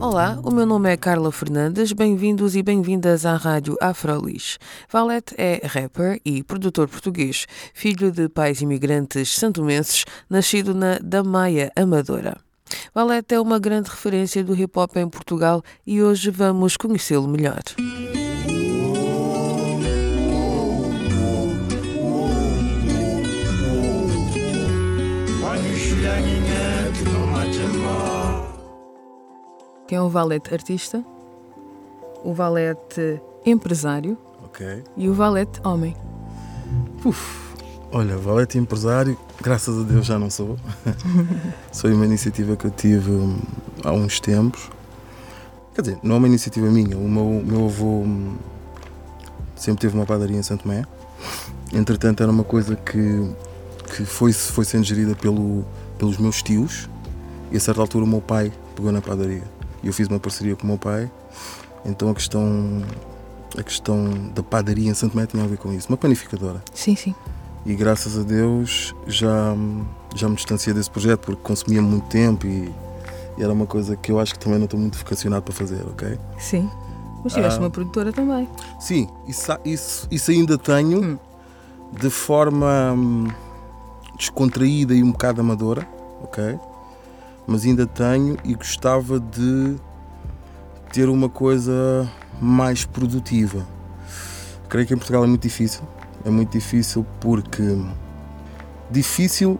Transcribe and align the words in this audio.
Olá, 0.00 0.40
o 0.42 0.50
meu 0.50 0.64
nome 0.64 0.90
é 0.90 0.96
Carla 0.96 1.30
Fernandes, 1.30 1.92
bem-vindos 1.92 2.56
e 2.56 2.62
bem-vindas 2.62 3.26
à 3.26 3.36
Rádio 3.36 3.76
Afrolis. 3.82 4.58
Valete 4.90 5.34
é 5.36 5.60
rapper 5.62 6.18
e 6.24 6.42
produtor 6.42 6.88
português, 6.88 7.46
filho 7.74 8.10
de 8.10 8.26
pais 8.26 8.62
imigrantes 8.62 9.36
santomenses, 9.36 10.06
nascido 10.28 10.74
na 10.74 10.98
Damaia 11.02 11.70
Amadora. 11.76 12.38
Valete 12.94 13.34
é 13.34 13.40
uma 13.40 13.58
grande 13.58 13.90
referência 13.90 14.42
do 14.42 14.54
hip-hop 14.54 14.96
em 14.96 15.08
Portugal 15.08 15.62
e 15.86 16.02
hoje 16.02 16.30
vamos 16.30 16.78
conhecê-lo 16.78 17.28
melhor. 17.28 17.62
Quem 29.90 29.98
é 29.98 30.00
o 30.00 30.08
Valete 30.08 30.54
artista, 30.54 31.04
o 32.22 32.32
Valete 32.32 33.20
empresário 33.44 34.16
Ok. 34.44 34.84
e 34.96 35.08
o 35.08 35.14
Valete 35.14 35.60
homem. 35.66 35.96
Uf. 37.04 37.56
Olha, 37.90 38.16
valete 38.16 38.56
empresário, 38.56 39.18
graças 39.42 39.76
a 39.76 39.82
Deus 39.82 40.06
já 40.06 40.16
não 40.16 40.30
sou. 40.30 40.56
Foi 41.74 41.92
uma 41.92 42.06
iniciativa 42.06 42.54
que 42.54 42.66
eu 42.66 42.70
tive 42.70 43.10
hum, 43.10 43.40
há 43.82 43.90
uns 43.90 44.20
tempos. 44.20 44.70
Quer 45.74 45.82
dizer, 45.82 45.98
não 46.04 46.14
é 46.14 46.18
uma 46.18 46.28
iniciativa 46.28 46.68
minha. 46.68 46.96
O 46.96 47.08
meu, 47.08 47.42
meu 47.44 47.64
avô 47.64 48.02
hum, 48.02 48.36
sempre 49.56 49.80
teve 49.80 49.96
uma 49.96 50.06
padaria 50.06 50.38
em 50.38 50.42
Santo 50.44 50.62
Tomé. 50.62 50.84
Entretanto, 51.72 52.22
era 52.22 52.30
uma 52.30 52.44
coisa 52.44 52.76
que, 52.76 53.28
que 53.92 54.04
foi, 54.04 54.32
foi 54.32 54.64
sendo 54.64 54.84
gerida 54.84 55.16
pelo, 55.16 55.64
pelos 55.98 56.16
meus 56.16 56.44
tios. 56.44 56.88
E 57.50 57.56
a 57.56 57.60
certa 57.60 57.80
altura 57.80 58.04
o 58.04 58.08
meu 58.08 58.20
pai 58.20 58.52
pegou 58.76 58.92
na 58.92 59.02
padaria. 59.02 59.58
E 59.82 59.86
eu 59.86 59.92
fiz 59.92 60.08
uma 60.08 60.18
parceria 60.20 60.54
com 60.56 60.64
o 60.64 60.66
meu 60.66 60.78
pai. 60.78 61.10
Então 61.84 62.10
a 62.10 62.14
questão, 62.14 62.82
a 63.58 63.62
questão 63.62 64.30
da 64.34 64.42
padaria 64.42 64.90
em 64.90 64.94
Santo 64.94 65.12
Tomé 65.12 65.26
tinha 65.26 65.42
a 65.42 65.46
ver 65.46 65.56
com 65.58 65.72
isso. 65.72 65.88
Uma 65.88 65.96
panificadora 65.96 66.62
Sim, 66.74 66.94
sim. 66.94 67.14
e 67.64 67.74
graças 67.74 68.18
a 68.18 68.22
Deus 68.22 68.94
já, 69.06 69.54
já 70.14 70.28
me 70.28 70.34
distanciei 70.36 70.74
desse 70.74 70.90
projeto 70.90 71.20
porque 71.20 71.40
consumia 71.42 71.80
muito 71.80 72.06
tempo 72.08 72.46
e, 72.46 72.70
e 73.38 73.42
era 73.42 73.52
uma 73.52 73.66
coisa 73.66 73.96
que 73.96 74.12
eu 74.12 74.20
acho 74.20 74.34
que 74.34 74.38
também 74.40 74.58
não 74.58 74.66
estou 74.66 74.78
muito 74.78 74.98
vocacionado 74.98 75.42
para 75.42 75.54
fazer, 75.54 75.82
ok? 75.86 76.18
Sim. 76.38 76.68
Mas 77.24 77.32
tiveste 77.34 77.58
Ah. 77.58 77.62
uma 77.62 77.70
produtora 77.70 78.12
também. 78.12 78.46
Sim, 78.78 79.08
isso, 79.26 79.50
isso, 79.64 80.08
isso 80.10 80.30
ainda 80.30 80.56
tenho 80.58 81.02
Hum. 81.02 81.18
de 81.98 82.10
forma 82.10 82.92
hum, 82.94 83.28
descontraída 84.18 84.94
e 84.94 85.02
um 85.02 85.12
bocado 85.12 85.40
amadora, 85.40 85.86
ok? 86.22 86.58
Mas 87.50 87.64
ainda 87.64 87.84
tenho 87.84 88.36
e 88.44 88.54
gostava 88.54 89.18
de 89.18 89.74
ter 90.92 91.08
uma 91.08 91.28
coisa 91.28 92.08
mais 92.40 92.84
produtiva. 92.84 93.66
Creio 94.68 94.86
que 94.86 94.94
em 94.94 94.96
Portugal 94.96 95.24
é 95.24 95.26
muito 95.26 95.42
difícil. 95.42 95.82
É 96.24 96.30
muito 96.30 96.52
difícil 96.52 97.04
porque 97.20 97.76
difícil 98.88 99.58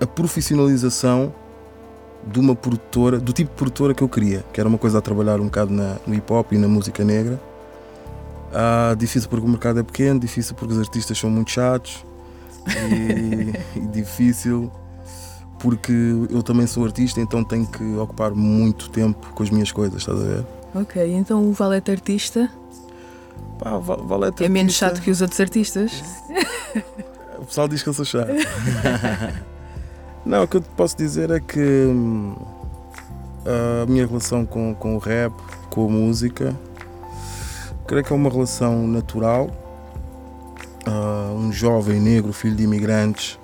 a 0.00 0.06
profissionalização 0.06 1.34
de 2.24 2.38
uma 2.38 2.54
produtora, 2.54 3.18
do 3.18 3.32
tipo 3.32 3.50
de 3.50 3.56
produtora 3.56 3.92
que 3.92 4.04
eu 4.04 4.08
queria, 4.08 4.44
que 4.52 4.60
era 4.60 4.68
uma 4.68 4.78
coisa 4.78 4.98
a 4.98 5.00
trabalhar 5.00 5.40
um 5.40 5.46
bocado 5.46 5.72
na, 5.72 5.96
no 6.06 6.14
hip 6.14 6.32
hop 6.32 6.52
e 6.52 6.58
na 6.58 6.68
música 6.68 7.02
negra. 7.02 7.42
Ah, 8.54 8.94
difícil 8.96 9.28
porque 9.28 9.44
o 9.44 9.48
mercado 9.48 9.80
é 9.80 9.82
pequeno, 9.82 10.20
difícil 10.20 10.54
porque 10.54 10.74
os 10.74 10.78
artistas 10.78 11.18
são 11.18 11.28
muito 11.28 11.50
chatos 11.50 12.06
e, 12.68 13.52
e 13.80 13.86
difícil 13.88 14.70
porque 15.62 15.92
eu 16.30 16.42
também 16.42 16.66
sou 16.66 16.84
artista, 16.84 17.20
então 17.20 17.44
tenho 17.44 17.66
que 17.66 17.84
ocupar 17.96 18.32
muito 18.32 18.90
tempo 18.90 19.28
com 19.34 19.42
as 19.42 19.50
minhas 19.50 19.70
coisas, 19.70 20.00
estás 20.02 20.18
a 20.20 20.24
ver? 20.24 20.44
Ok, 20.74 21.12
então 21.14 21.48
o 21.48 21.52
Valete 21.52 21.90
artista 21.90 22.50
Pá, 23.58 23.76
Va- 23.78 23.96
Valete 23.96 24.44
é 24.44 24.48
menos 24.48 24.72
artista- 24.72 24.88
chato 24.96 25.04
que 25.04 25.10
os 25.10 25.20
outros 25.22 25.38
artistas. 25.40 26.02
O 27.38 27.44
pessoal 27.44 27.68
diz 27.68 27.82
que 27.82 27.88
eu 27.88 27.92
sou 27.92 28.04
chato. 28.04 28.30
Não, 30.26 30.44
o 30.44 30.48
que 30.48 30.56
eu 30.56 30.60
te 30.60 30.68
posso 30.70 30.96
dizer 30.96 31.30
é 31.30 31.40
que 31.40 31.60
hum, 31.60 32.34
a 33.82 33.86
minha 33.86 34.06
relação 34.06 34.44
com, 34.46 34.74
com 34.74 34.94
o 34.94 34.98
rap, 34.98 35.32
com 35.70 35.86
a 35.86 35.88
música, 35.90 36.56
creio 37.86 38.04
que 38.04 38.12
é 38.12 38.16
uma 38.16 38.30
relação 38.30 38.86
natural. 38.86 39.50
Ah, 40.86 41.32
um 41.34 41.52
jovem 41.52 42.00
negro, 42.00 42.32
filho 42.32 42.56
de 42.56 42.62
imigrantes, 42.64 43.38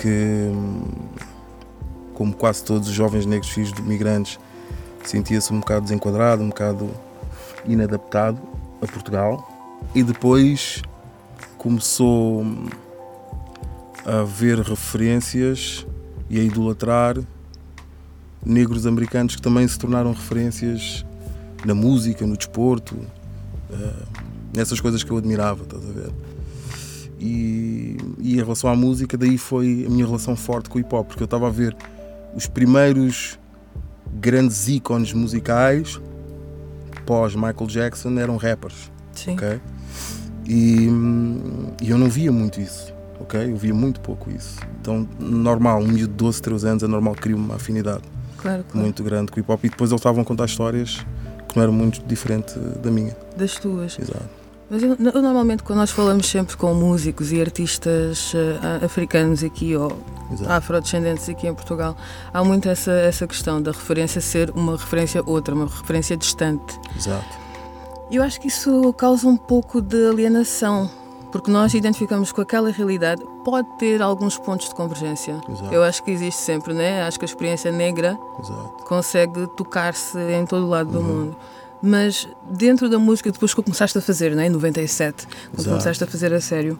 que, 0.00 0.50
como 2.14 2.34
quase 2.34 2.64
todos 2.64 2.88
os 2.88 2.94
jovens 2.94 3.26
negros 3.26 3.50
filhos 3.50 3.72
de 3.72 3.80
imigrantes, 3.80 4.38
sentia-se 5.04 5.52
um 5.52 5.60
bocado 5.60 5.82
desenquadrado, 5.82 6.42
um 6.42 6.48
bocado 6.48 6.90
inadaptado 7.66 8.40
a 8.80 8.86
Portugal. 8.86 9.48
E 9.94 10.02
depois 10.02 10.82
começou 11.58 12.42
hum, 12.42 12.68
a 14.04 14.22
ver 14.22 14.58
referências 14.60 15.86
e 16.28 16.38
a 16.40 16.42
idolatrar 16.42 17.16
negros 18.44 18.86
americanos 18.86 19.36
que 19.36 19.42
também 19.42 19.66
se 19.68 19.78
tornaram 19.78 20.12
referências 20.12 21.04
na 21.64 21.74
música, 21.74 22.26
no 22.26 22.36
desporto, 22.36 22.96
eh, 23.70 24.02
nessas 24.54 24.80
coisas 24.80 25.04
que 25.04 25.10
eu 25.10 25.18
admirava, 25.18 25.64
estás 25.64 25.82
a 25.84 25.92
ver? 25.92 26.10
E, 27.20 27.98
e 28.18 28.32
em 28.32 28.36
relação 28.36 28.70
à 28.70 28.74
música, 28.74 29.16
daí 29.16 29.36
foi 29.36 29.84
a 29.86 29.90
minha 29.90 30.06
relação 30.06 30.34
forte 30.34 30.70
com 30.70 30.78
o 30.78 30.80
hip 30.80 30.94
hop, 30.94 31.08
porque 31.08 31.22
eu 31.22 31.26
estava 31.26 31.48
a 31.48 31.50
ver 31.50 31.76
os 32.34 32.46
primeiros 32.46 33.38
grandes 34.14 34.68
ícones 34.68 35.12
musicais 35.12 36.00
pós 37.04 37.34
Michael 37.34 37.66
Jackson 37.66 38.18
eram 38.18 38.36
rappers 38.36 38.90
Sim. 39.12 39.34
ok? 39.34 39.60
E, 40.46 40.88
e 41.82 41.90
eu 41.90 41.98
não 41.98 42.08
via 42.08 42.32
muito 42.32 42.60
isso, 42.60 42.92
ok? 43.20 43.52
Eu 43.52 43.56
via 43.56 43.74
muito 43.74 44.00
pouco 44.00 44.30
isso. 44.30 44.58
Então, 44.80 45.06
normal, 45.18 45.80
um 45.80 45.86
miúdo 45.86 46.08
de 46.08 46.14
12, 46.14 46.42
13 46.42 46.68
anos 46.68 46.82
é 46.82 46.86
normal 46.86 47.14
que 47.14 47.20
cria 47.22 47.36
uma 47.36 47.56
afinidade 47.56 48.02
Claro, 48.38 48.64
claro. 48.64 48.78
muito 48.78 49.04
grande 49.04 49.30
com 49.30 49.38
o 49.38 49.40
hip 49.40 49.52
hop 49.52 49.64
e 49.64 49.68
depois 49.68 49.90
eles 49.90 50.00
estavam 50.00 50.22
a 50.22 50.24
contar 50.24 50.46
histórias 50.46 51.04
que 51.48 51.56
não 51.56 51.62
eram 51.62 51.72
muito 51.72 52.02
diferente 52.06 52.58
da 52.58 52.90
minha. 52.90 53.14
Das 53.36 53.58
tuas. 53.58 53.98
Exato. 53.98 54.39
Mas 54.70 54.84
eu, 54.84 54.96
eu 54.96 55.20
normalmente, 55.20 55.64
quando 55.64 55.80
nós 55.80 55.90
falamos 55.90 56.26
sempre 56.26 56.56
com 56.56 56.72
músicos 56.72 57.32
e 57.32 57.40
artistas 57.40 58.32
eh, 58.34 58.84
africanos 58.84 59.42
aqui 59.42 59.74
ou 59.74 59.98
Exato. 60.32 60.52
afrodescendentes 60.52 61.28
aqui 61.28 61.48
em 61.48 61.54
Portugal, 61.54 61.96
há 62.32 62.44
muito 62.44 62.68
essa, 62.68 62.92
essa 62.92 63.26
questão 63.26 63.60
da 63.60 63.72
referência 63.72 64.20
ser 64.20 64.50
uma 64.50 64.76
referência 64.76 65.24
outra, 65.26 65.56
uma 65.56 65.66
referência 65.66 66.16
distante. 66.16 66.78
Exato. 66.96 67.40
Eu 68.12 68.22
acho 68.22 68.40
que 68.40 68.46
isso 68.46 68.92
causa 68.92 69.26
um 69.26 69.36
pouco 69.36 69.80
de 69.80 70.08
alienação, 70.08 70.88
porque 71.32 71.50
nós 71.50 71.74
identificamos 71.74 72.30
com 72.30 72.40
aquela 72.40 72.70
realidade, 72.70 73.24
pode 73.44 73.68
ter 73.76 74.00
alguns 74.00 74.38
pontos 74.38 74.68
de 74.68 74.74
convergência. 74.76 75.40
Exato. 75.48 75.74
Eu 75.74 75.82
acho 75.82 76.00
que 76.04 76.12
existe 76.12 76.40
sempre, 76.40 76.74
né? 76.74 77.02
Acho 77.02 77.18
que 77.18 77.24
a 77.24 77.28
experiência 77.28 77.72
negra 77.72 78.16
Exato. 78.38 78.84
consegue 78.84 79.48
tocar-se 79.48 80.16
em 80.18 80.46
todo 80.46 80.64
o 80.64 80.68
lado 80.68 80.92
do 80.92 81.02
mundo. 81.02 81.36
Mas 81.82 82.28
dentro 82.58 82.88
da 82.88 82.98
música, 82.98 83.30
depois 83.30 83.54
que 83.54 83.62
começaste 83.62 83.96
a 83.96 84.00
fazer, 84.00 84.34
né? 84.34 84.46
em 84.46 84.50
97, 84.50 85.26
quando 85.26 85.54
Exato. 85.54 85.68
começaste 85.68 86.04
a 86.04 86.06
fazer 86.06 86.32
a 86.34 86.40
sério, 86.40 86.78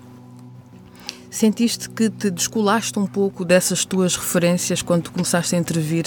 sentiste 1.31 1.89
que 1.89 2.11
te 2.11 2.31
descolaste 2.31 2.99
um 2.99 3.07
pouco 3.07 3.45
dessas 3.45 3.85
tuas 3.85 4.17
referências 4.17 4.83
quando 4.83 5.05
tu 5.05 5.13
começaste 5.13 5.55
a 5.55 5.59
intervir 5.59 6.05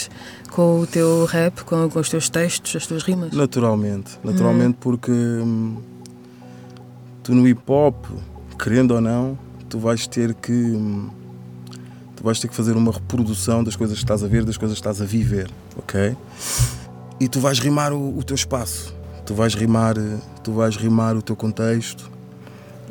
com 0.51 0.81
o 0.81 0.85
teu 0.85 1.25
rap, 1.25 1.63
com, 1.63 1.89
com 1.89 1.99
os 1.99 2.09
teus 2.09 2.29
textos, 2.29 2.75
as 2.75 2.85
tuas 2.85 3.03
rimas? 3.03 3.33
Naturalmente. 3.33 4.19
Naturalmente 4.23 4.77
porque 4.79 5.11
hum, 5.11 5.77
tu 7.23 7.33
no 7.33 7.47
hip 7.47 7.61
hop, 7.67 8.05
querendo 8.61 8.91
ou 8.91 9.01
não, 9.01 9.37
tu 9.69 9.79
vais 9.79 10.05
ter 10.05 10.33
que. 10.35 10.51
hum, 10.51 11.09
tu 12.15 12.23
vais 12.23 12.39
ter 12.39 12.47
que 12.47 12.55
fazer 12.55 12.75
uma 12.75 12.91
reprodução 12.91 13.63
das 13.63 13.75
coisas 13.75 13.97
que 13.97 14.03
estás 14.03 14.23
a 14.23 14.27
ver, 14.27 14.45
das 14.45 14.57
coisas 14.57 14.77
que 14.77 14.81
estás 14.81 15.01
a 15.01 15.05
viver, 15.05 15.49
ok? 15.77 16.15
E 17.23 17.27
tu 17.29 17.39
vais 17.39 17.57
rimar 17.57 17.93
o, 17.93 18.17
o 18.17 18.21
teu 18.21 18.35
espaço, 18.35 18.93
tu 19.25 19.33
vais 19.33 19.55
rimar, 19.55 19.97
eh, 19.97 20.17
tu 20.43 20.51
vais 20.51 20.75
rimar 20.75 21.15
o 21.15 21.21
teu 21.21 21.37
contexto. 21.37 22.11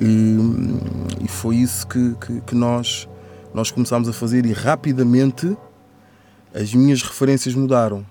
E, 0.00 0.06
hum, 0.06 0.80
e 1.22 1.28
foi 1.28 1.56
isso 1.56 1.86
que, 1.86 2.14
que, 2.14 2.40
que 2.40 2.54
nós, 2.54 3.06
nós 3.52 3.70
começámos 3.70 4.08
a 4.08 4.12
fazer 4.14 4.46
e 4.46 4.52
rapidamente 4.54 5.54
as 6.54 6.72
minhas 6.72 7.02
referências 7.02 7.54
mudaram, 7.54 8.06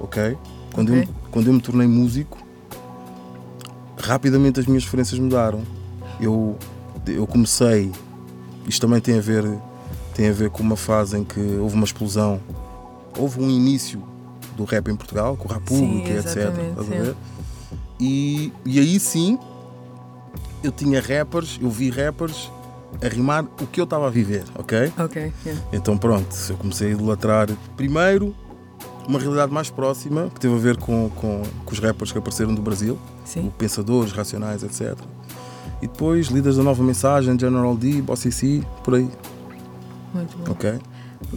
ok? 0.00 0.38
Quando, 0.72 0.88
Ok. 0.88 1.02
eu, 1.02 1.14
quando 1.30 1.48
eu 1.48 1.52
me 1.52 1.60
tornei 1.60 1.86
músico, 1.86 2.38
rapidamente 3.98 4.58
as 4.58 4.64
minhas 4.64 4.84
referências 4.84 5.20
mudaram. 5.20 5.60
Eu, 6.18 6.56
eu 7.06 7.26
comecei, 7.26 7.92
isto 8.66 8.80
também 8.80 9.02
tem 9.02 9.18
a 9.18 9.20
ver 9.20 9.44
tem 10.14 10.30
a 10.30 10.32
ver 10.32 10.48
com 10.48 10.62
uma 10.62 10.76
fase 10.76 11.18
em 11.18 11.24
que 11.24 11.40
houve 11.40 11.74
uma 11.74 11.84
explosão, 11.84 12.40
houve 13.18 13.38
um 13.38 13.50
início 13.50 14.02
do 14.56 14.64
rap 14.64 14.88
em 14.90 14.96
Portugal, 14.96 15.36
com 15.36 15.48
o 15.48 15.52
República, 15.52 16.22
Sim, 16.22 16.38
etc. 16.40 16.52
sim. 16.84 17.14
E, 18.00 18.52
e 18.64 18.78
aí 18.78 18.98
sim 18.98 19.38
eu 20.62 20.70
tinha 20.72 21.00
rappers, 21.00 21.58
eu 21.60 21.70
vi 21.70 21.90
rappers 21.90 22.50
a 23.02 23.08
rimar 23.08 23.44
o 23.60 23.66
que 23.66 23.80
eu 23.80 23.84
estava 23.84 24.06
a 24.06 24.10
viver, 24.10 24.44
ok? 24.54 24.92
Ok. 24.98 25.32
yeah. 25.44 25.62
Então 25.72 25.96
pronto, 25.96 26.28
eu 26.48 26.56
comecei 26.56 26.88
a 26.88 26.90
idolatrar 26.92 27.48
primeiro 27.76 28.34
uma 29.08 29.18
realidade 29.18 29.52
mais 29.52 29.70
próxima 29.70 30.30
que 30.32 30.38
teve 30.40 30.54
a 30.54 30.58
ver 30.58 30.76
com, 30.76 31.10
com, 31.10 31.42
com 31.64 31.72
os 31.72 31.78
rappers 31.80 32.12
que 32.12 32.18
apareceram 32.18 32.54
do 32.54 32.62
Brasil, 32.62 32.98
Sim. 33.24 33.52
Pensadores, 33.58 34.12
Racionais, 34.12 34.62
etc. 34.62 34.96
E 35.80 35.88
depois 35.88 36.26
líderes 36.28 36.56
da 36.58 36.62
nova 36.62 36.82
mensagem, 36.84 37.36
General 37.38 37.74
D, 37.76 38.00
Bossy 38.02 38.30
C, 38.30 38.62
por 38.84 38.94
aí, 38.94 39.08
Muito 40.14 40.36
bom. 40.38 40.52
ok? 40.52 40.78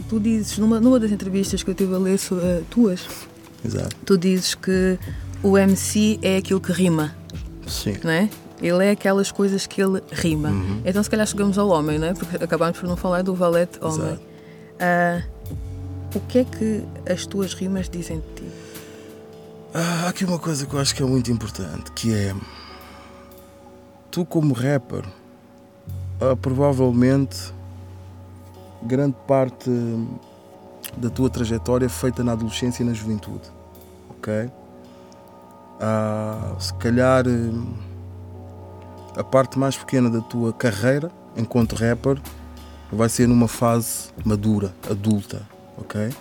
Tu 0.08 0.20
dizes, 0.20 0.58
numa, 0.58 0.80
numa 0.80 1.00
das 1.00 1.10
entrevistas 1.10 1.62
que 1.62 1.70
eu 1.70 1.74
tive 1.74 1.94
a 1.94 1.98
ler 1.98 2.18
eh, 2.18 2.62
tuas, 2.70 3.06
Exato. 3.64 3.96
tu 4.04 4.16
dizes 4.18 4.54
que 4.54 4.98
o 5.42 5.56
MC 5.56 6.18
é 6.22 6.36
aquilo 6.36 6.60
que 6.60 6.72
rima, 6.72 7.14
Sim. 7.66 7.96
não 8.02 8.10
é? 8.10 8.28
Ele 8.60 8.84
é 8.84 8.90
aquelas 8.90 9.30
coisas 9.30 9.66
que 9.66 9.82
ele 9.82 10.02
rima. 10.10 10.48
Uhum. 10.48 10.82
Então, 10.84 11.02
se 11.02 11.10
calhar, 11.10 11.26
chegamos 11.26 11.58
ao 11.58 11.68
homem, 11.68 11.98
não 11.98 12.08
é? 12.08 12.14
Porque 12.14 12.42
acabámos 12.42 12.78
por 12.78 12.88
não 12.88 12.96
falar 12.96 13.22
do 13.22 13.34
valete 13.34 13.78
homem. 13.82 14.06
Exato. 14.06 14.22
Ah, 14.80 15.22
o 16.14 16.20
que 16.20 16.38
é 16.38 16.44
que 16.44 16.82
as 17.10 17.26
tuas 17.26 17.52
rimas 17.52 17.88
dizem 17.88 18.18
de 18.18 18.42
ti? 18.42 18.50
Ah, 19.74 20.04
há 20.04 20.08
aqui 20.08 20.24
uma 20.24 20.38
coisa 20.38 20.64
que 20.64 20.72
eu 20.72 20.80
acho 20.80 20.94
que 20.94 21.02
é 21.02 21.06
muito 21.06 21.30
importante, 21.30 21.92
que 21.92 22.14
é 22.14 22.34
tu 24.10 24.24
como 24.24 24.54
rapper, 24.54 25.04
ah, 26.20 26.34
provavelmente 26.34 27.52
grande 28.86 29.16
parte 29.26 29.70
da 30.96 31.10
tua 31.10 31.28
trajetória 31.28 31.88
feita 31.88 32.24
na 32.24 32.32
adolescência 32.32 32.82
e 32.82 32.86
na 32.86 32.92
juventude, 32.92 33.50
ok? 34.10 34.50
Ah, 35.80 36.54
se 36.58 36.72
calhar 36.74 37.26
eh, 37.26 39.20
a 39.20 39.24
parte 39.24 39.58
mais 39.58 39.76
pequena 39.76 40.08
da 40.08 40.20
tua 40.20 40.52
carreira 40.52 41.10
enquanto 41.36 41.74
rapper 41.74 42.18
vai 42.90 43.08
ser 43.08 43.26
numa 43.26 43.48
fase 43.48 44.08
madura, 44.24 44.72
adulta, 44.90 45.42
ok? 45.76 46.14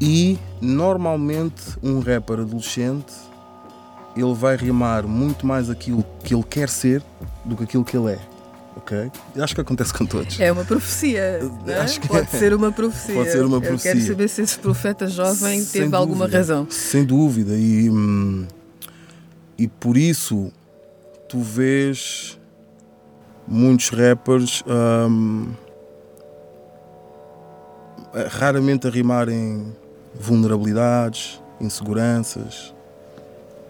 E 0.00 0.38
normalmente 0.60 1.78
um 1.82 2.00
rapper 2.00 2.40
adolescente 2.40 3.14
ele 4.14 4.34
vai 4.34 4.56
rimar 4.56 5.06
muito 5.06 5.46
mais 5.46 5.70
aquilo 5.70 6.04
que 6.22 6.34
ele 6.34 6.42
quer 6.42 6.68
ser 6.68 7.02
do 7.44 7.56
que 7.56 7.64
aquilo 7.64 7.84
que 7.84 7.96
ele 7.96 8.12
é. 8.12 8.35
Ok? 8.76 9.10
Eu 9.34 9.42
Acho 9.42 9.54
que 9.54 9.60
acontece 9.60 9.92
com 9.94 10.04
todos. 10.06 10.38
É 10.38 10.52
uma 10.52 10.64
profecia, 10.64 11.40
é? 11.66 11.74
Acho 11.80 12.00
que 12.00 12.08
Pode 12.08 12.26
é. 12.34 12.38
ser 12.38 12.52
uma 12.54 12.70
profecia. 12.70 13.14
Pode 13.14 13.30
ser 13.32 13.44
uma 13.44 13.56
Eu 13.56 13.60
quero 13.62 13.78
profecia. 13.78 14.06
saber 14.06 14.28
se 14.28 14.42
esse 14.42 14.58
profeta 14.58 15.06
jovem 15.08 15.60
Sem 15.62 15.82
teve 15.82 15.96
alguma 15.96 16.26
dúvida. 16.26 16.38
razão. 16.38 16.66
Sem 16.70 17.04
dúvida. 17.04 17.54
E, 17.56 17.88
hum, 17.90 18.46
e 19.58 19.66
por 19.66 19.96
isso 19.96 20.52
tu 21.28 21.40
vês 21.40 22.38
muitos 23.48 23.88
rappers 23.88 24.62
hum, 24.66 25.48
raramente 28.30 28.86
a 28.86 28.90
rimarem 28.90 29.74
vulnerabilidades, 30.14 31.40
inseguranças, 31.60 32.74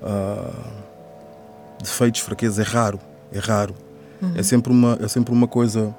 ah, 0.03 0.51
defeitos, 1.81 2.21
fraquezas. 2.21 2.59
É 2.59 2.69
raro. 2.69 2.99
É 3.33 3.39
raro. 3.39 3.75
É, 4.35 4.43
sempre 4.43 4.73
uma, 4.73 4.99
é 5.01 5.09
sempre 5.09 5.33
uma 5.33 5.47
coisa 5.47 5.95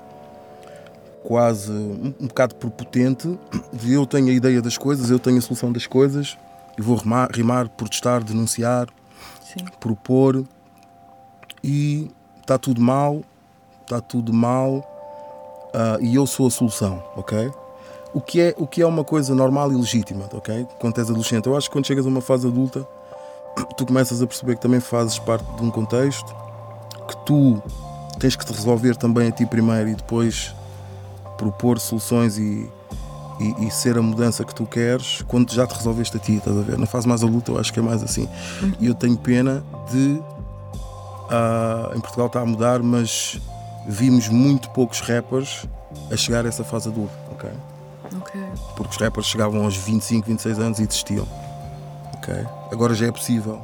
quase 1.24 1.72
um, 1.72 2.14
um 2.20 2.28
bocado 2.28 2.56
prepotente 2.56 3.38
de 3.74 3.94
eu 3.94 4.06
tenho 4.06 4.30
a 4.30 4.32
ideia 4.32 4.62
das 4.62 4.78
coisas, 4.78 5.10
eu 5.10 5.20
tenho 5.20 5.38
a 5.38 5.42
solução 5.42 5.72
das 5.72 5.86
coisas 5.86 6.38
e 6.78 6.82
vou 6.82 6.96
rimar, 6.96 7.30
rimar 7.32 7.70
protestar, 7.70 8.24
denunciar, 8.24 8.88
Sim. 9.44 9.66
propor 9.80 10.46
e 11.64 12.10
está 12.40 12.58
tudo 12.58 12.80
mal, 12.80 13.22
está 13.84 14.00
tudo 14.00 14.32
mal 14.32 14.86
ah, 15.74 15.98
e 16.00 16.16
eu 16.16 16.26
sou 16.26 16.48
a 16.48 16.50
solução, 16.52 17.04
ok? 17.16 17.52
O 18.14 18.22
que, 18.22 18.40
é, 18.40 18.56
o 18.58 18.66
que 18.66 18.82
é 18.82 18.86
uma 18.86 19.04
coisa 19.04 19.36
normal 19.36 19.72
e 19.72 19.76
legítima, 19.76 20.30
ok? 20.32 20.66
Quando 20.80 20.98
és 20.98 21.10
adolescente. 21.10 21.46
Eu 21.46 21.56
acho 21.56 21.68
que 21.70 21.74
quando 21.74 21.86
chegas 21.86 22.06
a 22.06 22.10
uma 22.10 22.22
fase 22.22 22.48
adulta, 22.48 22.88
tu 23.78 23.86
começas 23.86 24.22
a 24.22 24.28
perceber 24.28 24.56
que 24.56 24.62
também 24.62 24.80
fazes 24.80 25.20
parte 25.20 25.46
de 25.56 25.62
um 25.62 25.70
contexto, 25.70 26.34
que 27.08 27.18
tu 27.26 27.62
tens 28.20 28.36
que 28.36 28.46
te 28.46 28.52
resolver 28.52 28.96
também 28.96 29.28
a 29.28 29.32
ti 29.32 29.46
primeiro 29.46 29.90
e 29.90 29.96
depois 29.96 30.54
propor 31.38 31.80
soluções 31.80 32.38
e, 32.38 32.70
e, 33.40 33.68
e 33.68 33.72
ser 33.72 33.98
a 33.98 34.02
mudança 34.02 34.44
que 34.44 34.54
tu 34.54 34.66
queres 34.66 35.22
quando 35.28 35.52
já 35.54 35.68
te 35.68 35.76
resolveste 35.76 36.18
a 36.18 36.20
ti, 36.20 36.38
estás 36.38 36.58
a 36.58 36.62
ver? 36.62 36.78
Na 36.78 36.86
fase 36.86 37.08
mais 37.08 37.24
adulta 37.24 37.52
eu 37.52 37.60
acho 37.60 37.72
que 37.72 37.80
é 37.80 37.84
mais 37.84 38.04
assim. 38.04 38.28
E 38.80 38.88
eu 38.88 38.96
tenho 38.96 39.18
pena 39.18 39.64
de. 39.92 40.22
ah, 41.30 41.92
em 41.96 42.00
Portugal 42.00 42.28
está 42.28 42.42
a 42.42 42.46
mudar, 42.46 42.82
mas 42.82 43.40
vimos 43.88 44.28
muito 44.28 44.70
poucos 44.72 45.00
rappers 45.02 45.66
a 46.12 46.18
chegar 46.18 46.46
a 46.46 46.50
essa 46.50 46.64
fase 46.64 46.90
adulta, 46.90 47.14
ok? 47.32 47.50
Ok. 48.16 48.42
Porque 48.76 48.92
os 48.92 48.98
rappers 48.98 49.28
chegavam 49.28 49.64
aos 49.64 49.78
25, 49.78 50.28
26 50.28 50.60
anos 50.60 50.80
e 50.80 50.88
desistiam, 50.88 51.28
ok? 52.16 52.34
Agora 52.72 52.94
já 52.94 53.08
é 53.08 53.12
possível 53.12 53.62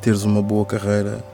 teres 0.00 0.22
uma 0.22 0.42
boa 0.42 0.66
carreira 0.66 1.24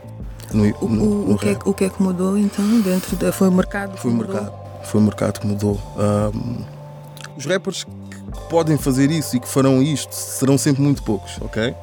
no, 0.53 0.65
O, 0.81 0.89
no, 0.89 1.27
no 1.27 1.35
o, 1.35 1.39
que 1.39 1.49
é, 1.49 1.59
o 1.65 1.75
que 1.75 1.85
é 1.85 1.89
que 1.89 2.03
mudou 2.03 2.37
então 2.37 2.65
dentro 2.81 3.17
da. 3.17 3.33
Foi 3.33 3.49
o 3.49 3.53
mercado? 3.53 3.97
Foi 3.97 4.11
o 4.11 4.15
mudou? 4.15 4.35
mercado. 4.35 4.53
Foi 4.85 5.01
o 5.01 5.05
mercado 5.05 5.41
que 5.41 5.47
mudou. 5.47 5.79
Ahm, 5.97 6.65
os 7.37 7.47
rappers 7.47 7.85
que 7.85 8.41
podem 8.49 8.77
fazer 8.77 9.11
isso 9.11 9.37
e 9.37 9.41
que 9.41 9.49
farão 9.49 9.83
isto 9.83 10.15
serão 10.15 10.59
sempre 10.59 10.83
muito 10.83 11.03
poucos, 11.03 11.39
ok? 11.41 11.75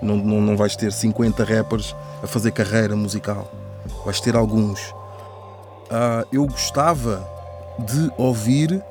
Não, 0.00 0.16
não, 0.16 0.40
não 0.40 0.56
vais 0.56 0.74
ter 0.74 0.92
50 0.92 1.44
rappers 1.44 1.94
a 2.22 2.26
fazer 2.26 2.50
carreira 2.52 2.96
musical. 2.96 3.50
Vais 4.04 4.20
ter 4.20 4.36
alguns. 4.36 4.94
Ah, 5.90 6.24
eu 6.32 6.46
gostava 6.46 7.26
de 7.78 8.10
ouvir 8.16 8.82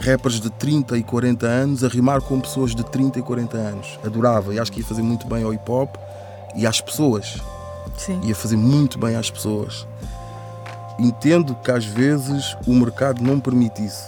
rappers 0.00 0.40
de 0.40 0.50
30 0.50 0.96
e 0.96 1.02
40 1.02 1.46
anos 1.46 1.84
a 1.84 1.88
rimar 1.88 2.22
com 2.22 2.40
pessoas 2.40 2.74
de 2.74 2.82
30 2.82 3.18
e 3.18 3.22
40 3.22 3.56
anos. 3.56 3.98
Adorava 4.04 4.54
e 4.54 4.58
acho 4.58 4.72
que 4.72 4.80
ia 4.80 4.86
fazer 4.86 5.02
muito 5.02 5.26
bem 5.26 5.44
ao 5.44 5.52
hip 5.52 5.70
hop 5.70 5.96
e 6.56 6.66
às 6.66 6.80
pessoas 6.80 7.40
Sim. 7.96 8.20
ia 8.22 8.34
fazer 8.34 8.56
muito 8.56 8.98
bem 8.98 9.16
às 9.16 9.30
pessoas. 9.30 9.86
Entendo 10.98 11.54
que 11.56 11.70
às 11.70 11.84
vezes 11.84 12.56
o 12.66 12.72
mercado 12.74 13.22
não 13.22 13.40
permite 13.40 13.84
isso. 13.84 14.06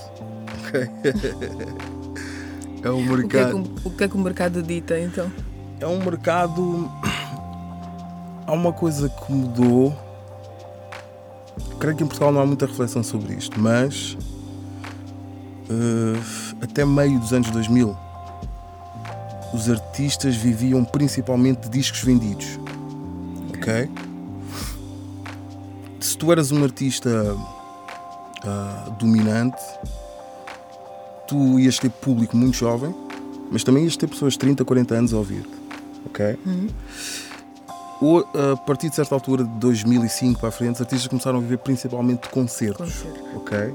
ok? 0.66 0.88
é 2.82 2.90
um 2.90 3.00
O 3.00 3.06
que, 3.06 3.12
é 3.12 3.16
que, 3.16 3.36
mercado. 3.36 3.56
o- 3.84 3.88
o 3.88 3.90
que 3.90 4.04
é 4.04 4.08
que 4.08 4.16
o 4.16 4.18
mercado 4.20 4.62
dita 4.62 4.98
então? 4.98 5.30
É 5.80 5.86
um 5.86 5.98
mercado. 6.04 6.90
Há 8.46 8.52
uma 8.52 8.72
coisa 8.72 9.08
que 9.08 9.32
mudou. 9.32 9.94
Creio 11.78 11.96
que 11.96 12.04
em 12.04 12.06
Portugal 12.06 12.32
não 12.32 12.40
há 12.40 12.46
muita 12.46 12.66
reflexão 12.66 13.02
sobre 13.02 13.34
isto, 13.34 13.58
mas 13.60 14.16
eh, 15.68 16.20
até 16.62 16.84
meio 16.84 17.18
dos 17.18 17.32
anos 17.32 17.50
2000 17.50 17.96
os 19.52 19.68
artistas 19.68 20.34
viviam 20.36 20.84
principalmente 20.84 21.62
de 21.62 21.68
discos 21.70 22.02
vendidos. 22.02 22.58
Ok? 23.62 23.88
Se 26.00 26.19
tu 26.19 26.33
eras 26.33 26.50
um 26.50 26.64
artista 26.64 27.37
ah, 28.45 28.88
dominante, 28.99 29.62
tu 31.28 31.61
ias 31.61 31.78
ter 31.78 31.88
público 31.88 32.37
muito 32.37 32.57
jovem, 32.57 32.92
mas 33.52 33.62
também 33.62 33.85
ias 33.85 33.97
ter 33.97 34.09
pessoas 34.09 34.33
de 34.33 34.40
30, 34.40 34.64
40 34.64 34.95
anos 34.95 35.14
a 35.14 35.16
ouvir-te. 35.16 35.62
Ok? 36.07 36.38
Ou, 38.00 38.19
a 38.52 38.57
partir 38.57 38.90
de 38.90 38.97
certa 38.97 39.14
altura 39.14 39.45
de 39.45 39.50
2005 39.61 40.40
para 40.40 40.49
a 40.49 40.52
frente, 40.52 40.75
os 40.75 40.81
artistas 40.81 41.07
começaram 41.07 41.38
a 41.38 41.40
viver 41.40 41.59
principalmente 41.59 42.23
de 42.23 42.31
concertos. 42.31 43.04
Concerto. 43.04 43.37
Ok? 43.37 43.75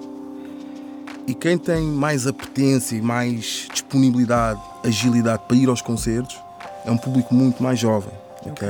E 1.28 1.34
quem 1.34 1.58
tem 1.58 1.82
mais 1.82 2.28
apetência 2.28 2.98
e 2.98 3.02
mais 3.02 3.70
disponibilidade, 3.72 4.60
agilidade 4.84 5.44
para 5.48 5.56
ir 5.56 5.70
aos 5.70 5.82
concertos 5.82 6.38
é 6.86 6.92
um 6.92 6.98
público 6.98 7.34
muito 7.34 7.64
mais 7.64 7.80
jovem. 7.80 8.14
Ok? 8.46 8.68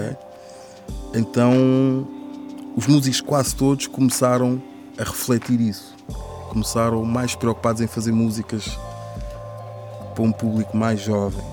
Então, 1.13 2.08
os 2.75 2.86
músicos 2.88 3.22
quase 3.22 3.56
todos 3.56 3.88
começaram 3.88 4.62
a 4.98 5.03
refletir 5.03 5.60
isso. 5.60 5.96
Começaram 6.50 7.03
mais 7.03 7.36
preocupados 7.36 7.82
em 7.82 7.88
fazer 7.88 8.12
músicas 8.12 8.77
para 10.13 10.24
um 10.24 10.32
público 10.32 10.75
mais 10.75 11.00
jovem. 11.00 11.44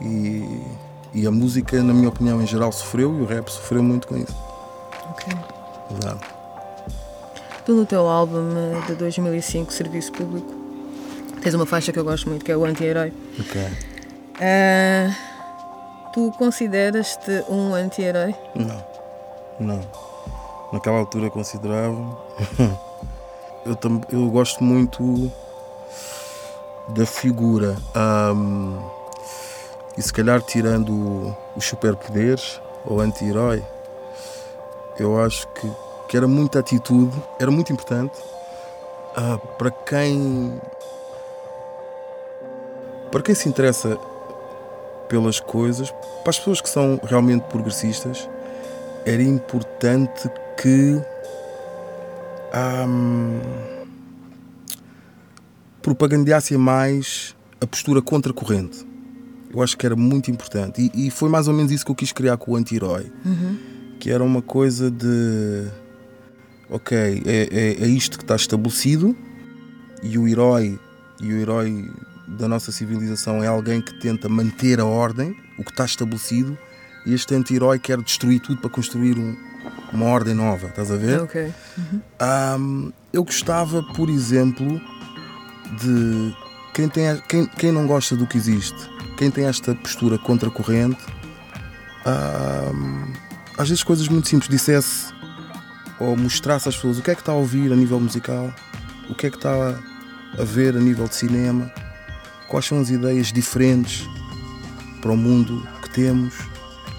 E, 0.00 0.62
e 1.14 1.26
a 1.26 1.30
música, 1.30 1.82
na 1.82 1.92
minha 1.92 2.08
opinião, 2.08 2.42
em 2.42 2.46
geral 2.46 2.72
sofreu 2.72 3.18
e 3.18 3.22
o 3.22 3.24
rap 3.24 3.48
sofreu 3.48 3.82
muito 3.82 4.08
com 4.08 4.16
isso. 4.16 4.36
Ok. 5.10 5.32
Verdade. 5.90 6.20
Tu 7.64 7.72
no 7.74 7.86
teu 7.86 8.06
álbum 8.08 8.42
de 8.86 8.94
2005, 8.94 9.72
Serviço 9.72 10.10
Público, 10.12 10.52
tens 11.40 11.54
uma 11.54 11.66
faixa 11.66 11.92
que 11.92 11.98
eu 11.98 12.04
gosto 12.04 12.28
muito, 12.28 12.44
que 12.44 12.50
é 12.50 12.56
o 12.56 12.64
Anti-Herói. 12.64 13.12
Ok. 13.38 13.60
Ah, 14.40 15.14
Tu 16.12 16.30
consideras-te 16.32 17.44
um 17.48 17.74
anti-herói? 17.74 18.34
Não, 18.54 18.84
não. 19.58 19.80
Naquela 20.72 20.98
altura 20.98 21.30
considerava. 21.30 21.96
eu, 23.64 23.76
eu 24.10 24.30
gosto 24.30 24.62
muito 24.62 25.32
da 26.88 27.06
figura. 27.06 27.76
Um, 27.96 28.78
e 29.96 30.02
se 30.02 30.12
calhar 30.12 30.42
tirando 30.42 31.34
os 31.56 31.64
superpoderes 31.64 32.60
ou 32.84 33.00
anti-herói, 33.00 33.64
eu 34.98 35.18
acho 35.18 35.46
que, 35.48 35.70
que 36.08 36.16
era 36.16 36.28
muita 36.28 36.58
atitude, 36.58 37.16
era 37.38 37.50
muito 37.50 37.72
importante 37.72 38.18
uh, 39.16 39.38
para 39.56 39.70
quem 39.70 40.60
para 43.10 43.22
quem 43.22 43.34
se 43.34 43.48
interessa 43.48 43.98
pelas 45.12 45.38
coisas, 45.38 45.90
para 45.90 46.30
as 46.30 46.38
pessoas 46.38 46.62
que 46.62 46.70
são 46.70 46.98
realmente 47.04 47.42
progressistas, 47.42 48.26
era 49.04 49.22
importante 49.22 50.26
que 50.56 50.98
um, 52.88 53.38
propagandeassem 55.82 56.56
mais 56.56 57.36
a 57.60 57.66
postura 57.66 58.00
contracorrente. 58.00 58.86
Eu 59.52 59.60
acho 59.60 59.76
que 59.76 59.84
era 59.84 59.94
muito 59.94 60.30
importante. 60.30 60.90
E, 60.94 61.08
e, 61.08 61.10
foi 61.10 61.28
mais 61.28 61.46
ou 61.46 61.52
menos 61.52 61.70
isso 61.70 61.84
que 61.84 61.90
eu 61.90 61.94
quis 61.94 62.10
criar 62.10 62.38
com 62.38 62.52
o 62.52 62.56
anti-herói. 62.56 63.12
Uhum. 63.22 63.58
Que 64.00 64.10
era 64.10 64.24
uma 64.24 64.40
coisa 64.40 64.90
de. 64.90 65.66
Ok, 66.70 66.96
é, 66.96 67.48
é, 67.52 67.84
é 67.84 67.86
isto 67.86 68.16
que 68.16 68.24
está 68.24 68.34
estabelecido 68.34 69.14
e 70.02 70.16
o 70.16 70.26
herói 70.26 70.80
e 71.20 71.34
o 71.34 71.36
herói 71.36 71.90
da 72.38 72.48
nossa 72.48 72.72
civilização 72.72 73.42
é 73.42 73.46
alguém 73.46 73.80
que 73.80 73.94
tenta 74.00 74.28
manter 74.28 74.80
a 74.80 74.84
ordem, 74.84 75.36
o 75.58 75.64
que 75.64 75.70
está 75.70 75.84
estabelecido, 75.84 76.56
e 77.04 77.14
este 77.14 77.34
anti-herói 77.34 77.78
quer 77.78 78.00
destruir 78.00 78.40
tudo 78.40 78.60
para 78.60 78.70
construir 78.70 79.18
um, 79.18 79.36
uma 79.92 80.06
ordem 80.06 80.34
nova, 80.34 80.68
estás 80.68 80.90
a 80.90 80.96
ver? 80.96 81.20
Ok. 81.20 81.52
Uhum. 81.76 82.00
Um, 82.20 82.92
eu 83.12 83.24
gostava, 83.24 83.82
por 83.94 84.08
exemplo, 84.08 84.80
de 85.80 86.34
quem, 86.74 86.88
tem, 86.88 87.22
quem, 87.28 87.46
quem 87.46 87.72
não 87.72 87.86
gosta 87.86 88.16
do 88.16 88.26
que 88.26 88.36
existe, 88.36 88.78
quem 89.16 89.30
tem 89.30 89.44
esta 89.44 89.74
postura 89.74 90.18
contracorrente, 90.18 91.04
um, 92.06 93.12
às 93.58 93.68
vezes 93.68 93.84
coisas 93.84 94.08
muito 94.08 94.28
simples, 94.28 94.48
dissesse 94.48 95.12
ou 96.00 96.16
mostrasse 96.16 96.68
às 96.68 96.74
pessoas 96.74 96.98
o 96.98 97.02
que 97.02 97.10
é 97.10 97.14
que 97.14 97.20
está 97.20 97.32
a 97.32 97.36
ouvir 97.36 97.72
a 97.72 97.76
nível 97.76 98.00
musical, 98.00 98.52
o 99.08 99.14
que 99.14 99.26
é 99.26 99.30
que 99.30 99.36
está 99.36 99.78
a 100.38 100.44
ver 100.44 100.76
a 100.76 100.80
nível 100.80 101.06
de 101.06 101.14
cinema, 101.14 101.72
quais 102.52 102.66
são 102.66 102.78
as 102.78 102.90
ideias 102.90 103.32
diferentes 103.32 104.06
para 105.00 105.10
o 105.10 105.16
mundo 105.16 105.66
que 105.80 105.88
temos. 105.88 106.34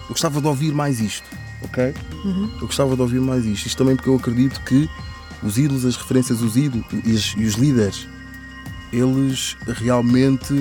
Eu 0.02 0.10
gostava 0.10 0.42
de 0.42 0.48
ouvir 0.48 0.74
mais 0.74 1.00
isto, 1.00 1.28
ok? 1.62 1.94
Uhum. 2.26 2.50
Eu 2.60 2.66
gostava 2.66 2.96
de 2.96 3.02
ouvir 3.04 3.22
mais 3.22 3.46
isto. 3.46 3.68
Isto 3.68 3.78
também 3.78 3.96
porque 3.96 4.10
eu 4.10 4.16
acredito 4.16 4.60
que 4.62 4.90
os 5.44 5.60
ídolos, 5.60 5.86
as 5.86 5.96
referências, 5.96 6.42
os 6.42 6.58
ídolos 6.58 6.88
e, 7.06 7.12
os, 7.12 7.36
e 7.38 7.46
os 7.46 7.54
líderes, 7.54 8.08
eles 8.92 9.56
realmente 9.68 10.54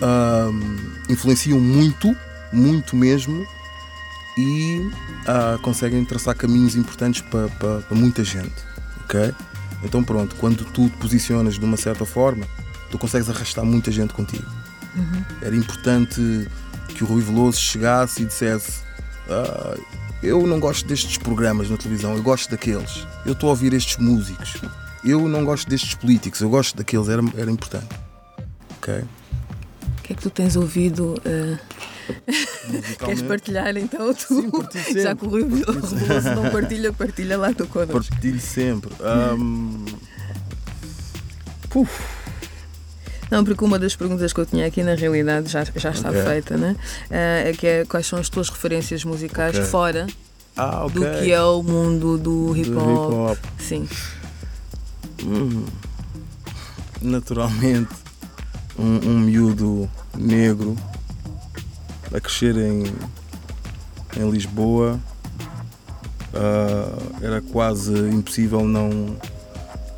um, 0.00 0.76
influenciam 1.08 1.58
muito, 1.58 2.16
muito 2.52 2.94
mesmo, 2.94 3.44
e 4.36 4.78
uh, 4.78 5.58
conseguem 5.60 6.04
traçar 6.04 6.36
caminhos 6.36 6.76
importantes 6.76 7.20
para, 7.22 7.48
para, 7.48 7.80
para 7.80 7.96
muita 7.96 8.22
gente, 8.22 8.54
ok? 9.02 9.34
Então 9.82 10.04
pronto, 10.04 10.36
quando 10.36 10.64
tu 10.66 10.88
te 10.88 10.96
posicionas 10.98 11.58
de 11.58 11.64
uma 11.64 11.76
certa 11.76 12.06
forma, 12.06 12.46
tu 12.90 12.98
consegues 12.98 13.28
arrastar 13.28 13.64
muita 13.64 13.90
gente 13.90 14.12
contigo. 14.14 14.46
Uhum. 14.96 15.24
Era 15.42 15.54
importante 15.54 16.48
que 16.94 17.04
o 17.04 17.06
Rui 17.06 17.22
Veloso 17.22 17.60
chegasse 17.60 18.22
e 18.22 18.26
dissesse: 18.26 18.82
ah, 19.28 19.76
Eu 20.22 20.46
não 20.46 20.58
gosto 20.58 20.86
destes 20.86 21.18
programas 21.18 21.70
na 21.70 21.76
televisão, 21.76 22.16
eu 22.16 22.22
gosto 22.22 22.50
daqueles. 22.50 23.06
Eu 23.24 23.32
estou 23.32 23.48
a 23.48 23.50
ouvir 23.50 23.72
estes 23.72 23.96
músicos. 23.98 24.56
Eu 25.04 25.28
não 25.28 25.44
gosto 25.44 25.68
destes 25.68 25.94
políticos, 25.94 26.40
eu 26.40 26.50
gosto 26.50 26.76
daqueles. 26.76 27.08
Era, 27.08 27.22
era 27.36 27.50
importante. 27.50 27.88
Ok? 28.78 28.94
O 28.94 30.02
que 30.02 30.12
é 30.12 30.16
que 30.16 30.22
tu 30.22 30.30
tens 30.30 30.56
ouvido? 30.56 31.14
Uh... 31.24 31.58
Queres 33.04 33.20
partilhar 33.22 33.76
então 33.76 34.14
tu? 34.14 34.50
Sim, 34.72 35.00
Já 35.02 35.14
que 35.14 35.26
o 35.26 35.28
Rui 35.28 35.44
Veloso 35.44 35.94
não 36.34 36.50
partilha, 36.50 36.92
partilha 36.92 37.36
lá 37.36 37.52
tu 37.52 37.66
connosco. 37.66 38.10
Partilho 38.10 38.40
sempre. 38.40 38.90
Um... 39.38 39.84
Puf. 41.68 42.17
Não, 43.30 43.44
porque 43.44 43.64
uma 43.64 43.78
das 43.78 43.94
perguntas 43.94 44.32
que 44.32 44.40
eu 44.40 44.46
tinha 44.46 44.66
aqui 44.66 44.82
na 44.82 44.94
realidade 44.94 45.50
já, 45.50 45.64
já 45.64 45.90
está 45.90 46.10
okay. 46.10 46.22
feita, 46.22 46.56
né? 46.56 46.76
Uh, 47.10 47.48
é 47.48 47.52
que 47.52 47.66
é 47.66 47.84
quais 47.84 48.06
são 48.06 48.18
as 48.18 48.28
tuas 48.28 48.48
referências 48.48 49.04
musicais 49.04 49.54
okay. 49.54 49.68
fora 49.68 50.06
ah, 50.56 50.84
okay. 50.86 51.00
do 51.00 51.18
que 51.18 51.32
é 51.32 51.42
o 51.42 51.62
mundo 51.62 52.18
do 52.18 52.56
hip 52.56 52.70
hop. 52.70 52.78
hip 52.78 53.14
-hop. 53.14 53.38
Sim. 53.58 53.88
Hum, 55.24 55.66
naturalmente, 57.02 57.94
um, 58.78 59.10
um 59.10 59.18
miúdo 59.20 59.90
negro 60.16 60.76
a 62.14 62.20
crescer 62.20 62.56
em, 62.56 62.84
em 64.16 64.30
Lisboa 64.30 64.98
uh, 66.32 67.24
era 67.24 67.40
quase 67.40 67.92
impossível 67.92 68.64
não, 68.64 69.16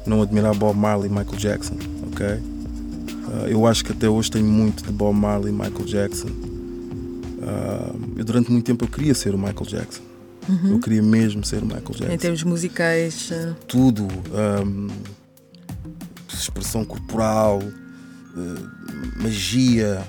não 0.06 0.22
admirar 0.22 0.54
Bob 0.54 0.76
Marley 0.76 1.08
e 1.08 1.12
Michael 1.12 1.36
Jackson, 1.36 1.76
ok? 2.12 2.49
Uh, 3.30 3.46
eu 3.46 3.66
acho 3.66 3.84
que 3.84 3.92
até 3.92 4.08
hoje 4.08 4.30
tem 4.30 4.42
muito 4.42 4.82
de 4.82 4.90
Bob 4.90 5.16
Marley 5.16 5.50
e 5.50 5.52
Michael 5.52 5.84
Jackson. 5.84 6.28
Uh, 6.28 8.16
eu 8.16 8.24
durante 8.24 8.50
muito 8.50 8.66
tempo 8.66 8.84
eu 8.84 8.88
queria 8.88 9.14
ser 9.14 9.34
o 9.34 9.38
Michael 9.38 9.66
Jackson. 9.66 10.02
Uhum. 10.48 10.72
Eu 10.72 10.80
queria 10.80 11.02
mesmo 11.02 11.44
ser 11.44 11.62
o 11.62 11.66
Michael 11.66 11.90
Jackson. 11.90 12.12
Em 12.12 12.18
termos 12.18 12.42
musicais. 12.42 13.30
Uh... 13.30 13.54
Tudo. 13.68 14.04
Um, 14.04 14.88
expressão 16.32 16.84
corporal, 16.84 17.60
magia, 19.16 20.02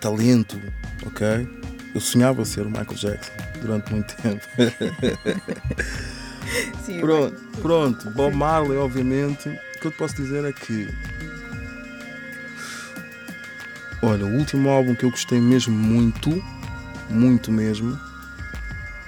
talento, 0.00 0.60
ok? 1.06 1.48
Eu 1.94 2.00
sonhava 2.00 2.44
ser 2.44 2.66
o 2.66 2.70
Michael 2.70 2.94
Jackson 2.94 3.32
durante 3.62 3.92
muito 3.92 4.14
tempo. 4.16 4.44
Sim, 6.84 7.00
pronto, 7.00 7.40
pronto, 7.62 8.10
Bob 8.10 8.34
Marley, 8.34 8.76
obviamente. 8.78 9.48
O 9.48 9.80
que 9.80 9.86
eu 9.86 9.90
te 9.90 9.96
posso 9.96 10.16
dizer 10.16 10.44
é 10.44 10.52
que 10.52 10.88
Olha, 14.00 14.24
o 14.24 14.36
último 14.36 14.68
álbum 14.68 14.94
que 14.94 15.04
eu 15.04 15.10
gostei 15.10 15.40
mesmo 15.40 15.74
muito, 15.74 16.42
muito 17.10 17.50
mesmo, 17.50 17.98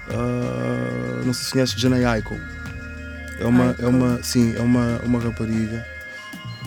uh, 0.09 1.25
não 1.25 1.32
sei 1.32 1.44
se 1.44 1.52
conheces 1.52 1.80
Janae 1.80 2.04
Aiko. 2.04 2.37
É 3.38 3.44
uma, 3.44 3.75
é 3.78 3.87
uma, 3.87 4.23
sim, 4.23 4.54
é 4.56 4.61
uma, 4.61 4.99
uma 5.04 5.20
rapariga 5.20 5.87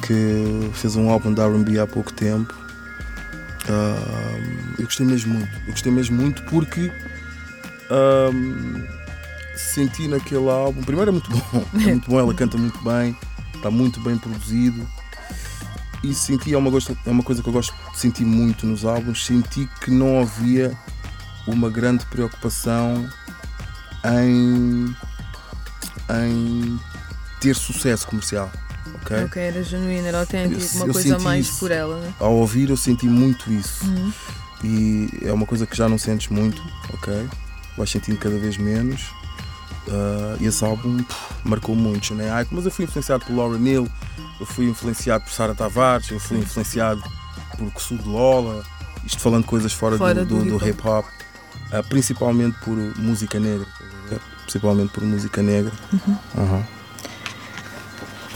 que 0.06 0.72
fez 0.74 0.96
um 0.96 1.10
álbum 1.10 1.34
de 1.34 1.42
R&B 1.42 1.80
há 1.80 1.86
pouco 1.86 2.14
tempo. 2.14 2.54
Uh, 3.68 4.80
eu 4.80 4.86
gostei 4.86 5.06
mesmo 5.06 5.34
muito, 5.34 5.54
eu 5.68 5.72
gostei 5.72 5.92
mesmo 5.92 6.16
muito 6.16 6.44
porque 6.44 6.92
uh, 7.90 8.88
senti 9.56 10.08
naquele 10.08 10.50
álbum, 10.50 10.82
primeiro 10.82 11.10
é 11.10 11.14
muito 11.14 11.30
bom, 11.30 11.66
é 11.76 11.92
muito 11.92 12.10
bom, 12.10 12.20
ela 12.20 12.34
canta 12.34 12.58
muito 12.58 12.82
bem, 12.84 13.16
está 13.56 13.70
muito 13.70 14.00
bem 14.02 14.18
produzido 14.18 14.86
e 16.04 16.14
senti, 16.14 16.54
é 16.54 16.58
uma, 16.58 16.70
é 17.06 17.10
uma 17.10 17.24
coisa 17.24 17.42
que 17.42 17.48
eu 17.48 17.54
gosto 17.54 17.74
de 17.92 17.98
sentir 17.98 18.26
muito 18.26 18.68
nos 18.68 18.84
álbuns, 18.84 19.26
senti 19.26 19.70
que 19.82 19.90
não 19.90 20.22
havia 20.22 20.78
uma 21.48 21.70
grande 21.70 22.06
preocupação 22.08 23.10
em, 24.22 24.94
em 26.10 26.80
ter 27.40 27.56
sucesso 27.56 28.06
comercial. 28.06 28.52
Ok, 28.96 29.24
okay 29.24 29.44
era 29.44 29.64
genuíno, 29.64 30.08
era 30.08 30.20
autêntico, 30.20 30.76
uma 30.76 30.88
eu 30.88 30.94
coisa 30.94 31.20
mais 31.20 31.48
isso. 31.48 31.60
por 31.60 31.72
ela. 31.72 32.00
Né? 32.00 32.14
Ao 32.20 32.36
ouvir, 32.36 32.70
eu 32.70 32.78
senti 32.78 33.08
muito 33.08 33.52
isso. 33.52 33.86
Uhum. 33.86 34.14
E 34.64 35.10
é 35.22 35.32
uma 35.32 35.46
coisa 35.46 35.66
que 35.66 35.76
já 35.76 35.88
não 35.88 35.98
sentes 35.98 36.30
muito, 36.30 36.62
ok? 36.94 37.30
Vais 37.78 37.90
sentindo 37.90 38.18
cada 38.18 38.38
vez 38.38 38.58
menos. 38.58 39.02
Uh, 39.88 40.38
e 40.40 40.46
esse 40.46 40.64
álbum 40.64 41.04
pff, 41.04 41.20
marcou 41.44 41.76
muito, 41.76 42.16
né? 42.16 42.30
mas 42.52 42.64
eu 42.64 42.72
fui 42.72 42.86
influenciado 42.86 43.26
por 43.26 43.36
Laura 43.36 43.58
Neal, 43.58 43.86
eu 44.44 44.46
fui 44.46 44.66
influenciado 44.66 45.24
por 45.24 45.32
Sara 45.32 45.56
Tavares, 45.56 46.12
eu 46.12 46.20
fui 46.20 46.38
influenciado 46.38 47.02
por 47.58 47.72
Kussu 47.72 47.98
de 47.98 48.08
Lola, 48.08 48.64
isto 49.06 49.22
falando 49.22 49.46
coisas 49.46 49.72
fora, 49.72 49.98
fora 49.98 50.26
do, 50.26 50.44
do, 50.44 50.60
do 50.60 50.68
hip 50.68 50.86
hop, 50.86 51.06
uh, 51.06 51.84
principalmente 51.88 52.58
por 52.60 52.76
música 52.98 53.40
negra, 53.40 53.66
principalmente 54.42 54.92
por 54.92 55.04
música 55.04 55.42
negra. 55.42 55.72
Uhum. 55.94 56.18
Uhum. 56.36 56.64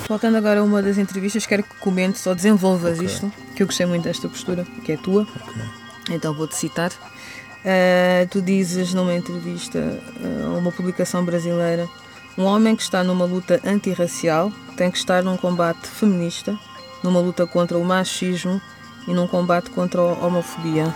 Voltando 0.07 0.37
agora 0.37 0.61
a 0.61 0.63
uma 0.63 0.81
das 0.81 0.97
entrevistas, 0.97 1.45
quero 1.45 1.63
que 1.63 1.75
comentes 1.75 2.25
ou 2.25 2.33
desenvolvas 2.33 2.97
okay. 2.97 3.05
isto, 3.05 3.31
que 3.53 3.61
eu 3.61 3.67
gostei 3.67 3.85
muito 3.85 4.05
desta 4.05 4.29
postura, 4.29 4.65
que 4.85 4.93
é 4.93 4.97
tua. 4.97 5.23
Okay. 5.23 6.15
Então 6.15 6.33
vou-te 6.33 6.55
citar. 6.55 6.91
Uh, 6.91 8.25
tu 8.29 8.41
dizes 8.41 8.93
numa 8.93 9.13
entrevista 9.13 9.79
a 10.23 10.47
uh, 10.47 10.57
uma 10.57 10.71
publicação 10.71 11.25
brasileira 11.25 11.89
um 12.37 12.43
homem 12.43 12.75
que 12.75 12.83
está 12.83 13.03
numa 13.03 13.25
luta 13.25 13.59
antirracial 13.65 14.53
tem 14.77 14.91
que 14.91 14.97
estar 14.97 15.23
num 15.23 15.35
combate 15.35 15.87
feminista, 15.87 16.57
numa 17.03 17.19
luta 17.19 17.47
contra 17.47 17.77
o 17.77 17.83
machismo 17.83 18.61
e 19.07 19.13
num 19.13 19.27
combate 19.27 19.71
contra 19.71 19.99
a 19.99 20.25
homofobia. 20.25 20.93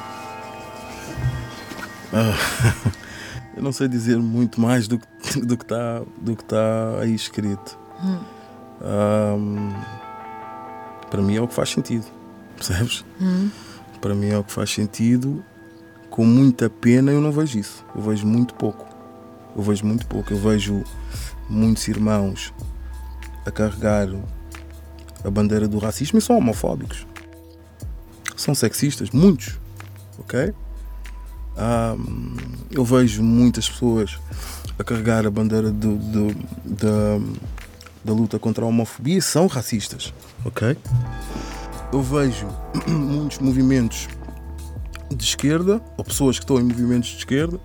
Ah, 2.14 2.36
eu 3.58 3.64
não 3.64 3.74
sei 3.74 3.88
dizer 3.88 4.18
muito 4.18 4.62
mais 4.62 4.88
do, 4.88 5.02
do 5.44 5.58
que 5.58 5.64
está 5.64 6.02
do 6.18 6.36
que 6.36 6.44
tá 6.44 7.00
aí 7.02 7.14
escrito. 7.14 7.78
Hum. 8.04 8.20
Um, 8.84 9.74
para 11.10 11.22
mim 11.22 11.36
é 11.36 11.42
o 11.42 11.48
que 11.48 11.54
faz 11.54 11.70
sentido, 11.70 12.06
percebes? 12.56 13.04
Hum. 13.20 13.50
Para 14.00 14.14
mim 14.14 14.30
é 14.30 14.38
o 14.38 14.44
que 14.44 14.52
faz 14.52 14.72
sentido. 14.72 15.44
Com 16.10 16.26
muita 16.26 16.70
pena 16.70 17.12
eu 17.12 17.22
não 17.22 17.32
vejo 17.32 17.58
isso. 17.58 17.86
Eu 17.96 18.02
vejo 18.02 18.28
muito 18.28 18.54
pouco. 18.54 18.86
Eu 19.56 19.64
vejo 19.64 19.86
muito 19.86 20.06
pouco. 20.06 20.34
Eu 20.34 20.38
vejo 20.38 20.84
muitos 21.50 21.88
irmãos 21.88 22.54
a 23.46 23.52
carregar 23.52 24.08
a 25.24 25.30
bandeira 25.30 25.68
do 25.68 25.78
racismo 25.78 26.20
e 26.20 26.22
são 26.22 26.38
homofóbicos. 26.38 27.06
São 28.36 28.56
sexistas, 28.56 29.12
muitos. 29.12 29.60
Ok? 30.20 30.54
Um, 31.58 32.36
eu 32.72 32.84
vejo 32.86 33.22
muitas 33.22 33.70
pessoas 33.70 34.18
a 34.80 34.84
carregar 34.84 35.26
a 35.26 35.30
bandeira 35.30 35.70
do, 35.70 35.98
do, 35.98 36.36
da, 36.66 37.20
da 38.04 38.14
luta 38.14 38.40
contra 38.40 38.64
a 38.64 38.68
homofobia 38.68 39.18
e 39.18 39.22
são 39.22 39.48
racistas. 39.48 40.14
Ok? 40.46 40.78
Eu 41.92 42.02
vejo 42.02 42.48
muitos 42.88 43.40
movimentos 43.40 44.08
de 45.16 45.24
esquerda, 45.24 45.82
ou 45.98 46.06
pessoas 46.06 46.40
que 46.40 46.44
estão 46.44 46.60
em 46.60 46.64
movimentos 46.64 47.10
de 47.10 47.18
esquerda, 47.18 47.60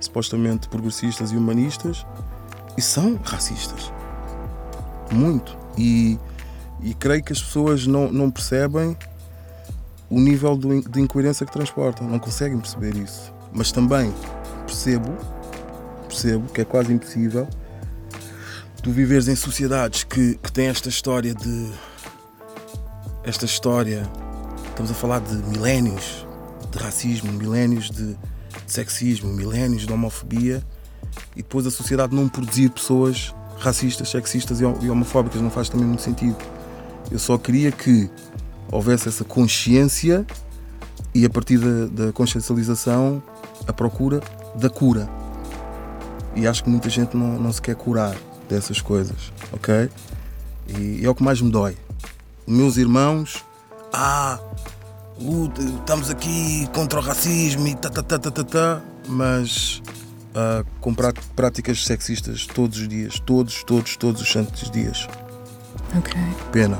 supostamente 0.00 0.68
progressistas 0.68 1.30
e 1.30 1.36
humanistas, 1.36 2.06
e 2.76 2.82
são 2.82 3.20
racistas. 3.22 3.92
Muito. 5.10 5.56
E, 5.76 6.18
e 6.82 6.94
creio 6.94 7.22
que 7.22 7.32
as 7.32 7.42
pessoas 7.42 7.86
não, 7.86 8.10
não 8.10 8.30
percebem 8.30 8.96
o 10.08 10.20
nível 10.20 10.56
de 10.56 11.00
incoerência 11.00 11.44
que 11.44 11.52
transportam, 11.52 12.08
não 12.08 12.18
conseguem 12.18 12.58
perceber 12.58 12.96
isso. 12.96 13.32
Mas 13.52 13.72
também 13.72 14.12
percebo, 14.66 15.12
percebo 16.08 16.52
que 16.52 16.60
é 16.60 16.64
quase 16.64 16.92
impossível 16.92 17.48
tu 18.86 18.92
viveres 18.92 19.26
em 19.26 19.34
sociedades 19.34 20.04
que, 20.04 20.36
que 20.36 20.52
têm 20.52 20.68
esta 20.68 20.88
história 20.88 21.34
de. 21.34 21.72
Esta 23.24 23.44
história. 23.44 24.08
Estamos 24.68 24.92
a 24.92 24.94
falar 24.94 25.18
de 25.18 25.34
milénios 25.48 26.24
de 26.70 26.78
racismo, 26.78 27.32
milénios 27.32 27.90
de, 27.90 28.14
de 28.14 28.18
sexismo, 28.72 29.32
milénios 29.32 29.86
de 29.86 29.92
homofobia 29.92 30.62
e 31.34 31.42
depois 31.42 31.66
a 31.66 31.70
sociedade 31.72 32.14
não 32.14 32.28
produzir 32.28 32.70
pessoas 32.70 33.34
racistas, 33.58 34.08
sexistas 34.08 34.60
e 34.60 34.90
homofóbicas 34.90 35.40
não 35.40 35.50
faz 35.50 35.68
também 35.68 35.86
muito 35.86 36.02
sentido. 36.02 36.36
Eu 37.10 37.18
só 37.18 37.38
queria 37.38 37.70
que 37.70 38.10
houvesse 38.70 39.08
essa 39.08 39.24
consciência 39.24 40.26
e 41.14 41.24
a 41.24 41.30
partir 41.30 41.58
da, 41.58 42.04
da 42.04 42.12
consciencialização 42.12 43.22
a 43.66 43.72
procura 43.72 44.20
da 44.54 44.68
cura. 44.68 45.08
E 46.34 46.46
acho 46.46 46.64
que 46.64 46.70
muita 46.70 46.90
gente 46.90 47.16
não, 47.16 47.38
não 47.38 47.52
se 47.52 47.62
quer 47.62 47.74
curar 47.74 48.14
dessas 48.48 48.80
coisas, 48.80 49.32
ok? 49.52 49.88
E 50.68 51.04
é 51.04 51.08
o 51.08 51.14
que 51.14 51.22
mais 51.22 51.40
me 51.40 51.50
dói. 51.50 51.76
Meus 52.46 52.76
irmãos, 52.76 53.44
ah, 53.92 54.38
estamos 55.78 56.10
aqui 56.10 56.68
contra 56.74 56.98
o 56.98 57.02
racismo 57.02 57.66
e 57.66 57.74
tá, 57.74 57.88
tá, 57.88 58.02
tá, 58.02 58.18
tá, 58.18 58.30
tá, 58.30 58.44
tá 58.44 58.82
mas 59.08 59.82
uh, 60.36 60.64
com 60.80 60.94
práticas 61.34 61.84
sexistas 61.84 62.46
todos 62.46 62.78
os 62.78 62.88
dias, 62.88 63.18
todos, 63.18 63.64
todos, 63.64 63.96
todos 63.96 64.20
os 64.20 64.30
santos 64.30 64.70
dias. 64.70 65.08
Ok. 65.96 66.14
Pena. 66.52 66.78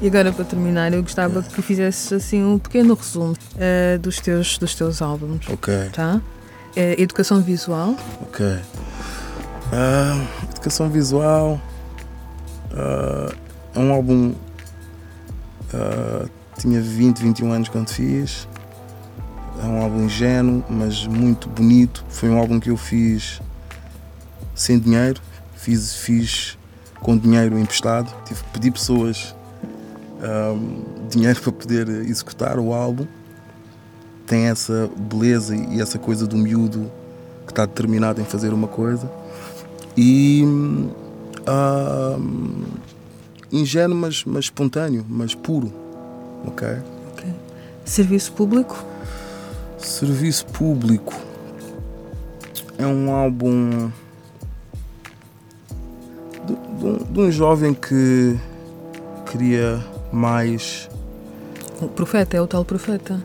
E 0.00 0.06
agora 0.06 0.32
para 0.32 0.44
terminar, 0.44 0.92
eu 0.92 1.02
gostava 1.02 1.42
que 1.42 1.62
fizesses 1.62 2.12
assim 2.12 2.44
um 2.44 2.58
pequeno 2.58 2.94
resumo 2.94 3.32
uh, 3.32 3.98
dos, 3.98 4.16
teus, 4.20 4.58
dos 4.58 4.74
teus 4.74 5.00
álbuns. 5.00 5.48
Ok. 5.48 5.90
Tá? 5.92 6.20
Uh, 6.76 7.00
educação 7.00 7.40
visual. 7.40 7.96
Ok. 8.22 8.44
Uh, 8.46 8.60
educação 10.50 10.90
visual 10.90 11.60
é 13.74 13.78
um 13.78 13.92
álbum. 13.92 14.34
tinha 16.58 16.80
20, 16.80 17.18
21 17.18 17.52
anos 17.52 17.68
quando 17.68 17.88
fiz. 17.90 18.46
É 19.62 19.64
um 19.64 19.80
álbum 19.80 20.06
ingênuo, 20.06 20.64
mas 20.68 21.06
muito 21.06 21.48
bonito. 21.48 22.04
Foi 22.08 22.28
um 22.28 22.36
álbum 22.36 22.58
que 22.58 22.68
eu 22.68 22.76
fiz 22.76 23.40
sem 24.56 24.76
dinheiro. 24.76 25.20
Fiz, 25.54 25.94
fiz 25.94 26.58
com 26.98 27.16
dinheiro 27.16 27.56
emprestado. 27.56 28.12
Tive 28.24 28.42
que 28.42 28.50
pedir 28.50 28.72
pessoas 28.72 29.36
um, 30.20 31.08
dinheiro 31.08 31.40
para 31.40 31.52
poder 31.52 31.88
executar 31.88 32.58
o 32.58 32.72
álbum. 32.72 33.06
Tem 34.26 34.46
essa 34.46 34.90
beleza 34.98 35.54
e 35.54 35.80
essa 35.80 35.96
coisa 35.96 36.26
do 36.26 36.36
miúdo 36.36 36.90
que 37.46 37.52
está 37.52 37.64
determinado 37.64 38.20
em 38.20 38.24
fazer 38.24 38.52
uma 38.52 38.66
coisa. 38.66 39.08
E 39.96 40.42
um, 40.44 40.90
ingênuo, 43.52 43.96
mas, 43.96 44.24
mas 44.24 44.46
espontâneo, 44.46 45.06
mas 45.08 45.36
puro. 45.36 45.72
Ok? 46.48 46.66
Ok. 47.12 47.30
Serviço 47.84 48.32
público? 48.32 48.90
Serviço 49.82 50.46
público 50.46 51.12
é 52.78 52.86
um 52.86 53.12
álbum 53.12 53.90
de, 56.46 56.54
de, 56.54 56.84
um, 56.84 56.96
de 56.98 57.20
um 57.20 57.30
jovem 57.30 57.74
que 57.74 58.36
queria 59.30 59.84
mais. 60.12 60.88
O 61.80 61.88
profeta, 61.88 62.36
é 62.36 62.40
o 62.40 62.46
tal 62.46 62.64
profeta? 62.64 63.20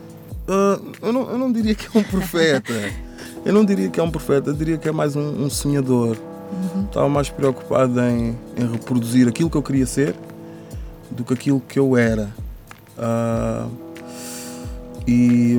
Uh, 0.48 0.92
eu, 1.00 1.12
não, 1.12 1.30
eu 1.30 1.38
não 1.38 1.52
diria 1.52 1.74
que 1.74 1.86
é 1.96 2.00
um 2.00 2.02
profeta. 2.02 2.72
eu 3.44 3.52
não 3.52 3.64
diria 3.64 3.88
que 3.88 4.00
é 4.00 4.02
um 4.02 4.10
profeta, 4.10 4.50
eu 4.50 4.54
diria 4.54 4.78
que 4.78 4.88
é 4.88 4.92
mais 4.92 5.14
um, 5.14 5.44
um 5.44 5.50
sonhador. 5.50 6.16
Uhum. 6.50 6.84
Estava 6.84 7.08
mais 7.08 7.28
preocupado 7.28 8.00
em, 8.00 8.36
em, 8.56 8.72
reproduzir 8.72 9.28
aquilo 9.28 9.50
que 9.50 9.56
eu 9.56 9.62
queria 9.62 9.86
ser 9.86 10.14
do 11.10 11.24
que 11.24 11.34
aquilo 11.34 11.60
que 11.60 11.78
eu 11.78 11.96
era. 11.96 12.30
Uh, 12.96 13.87
e, 15.08 15.58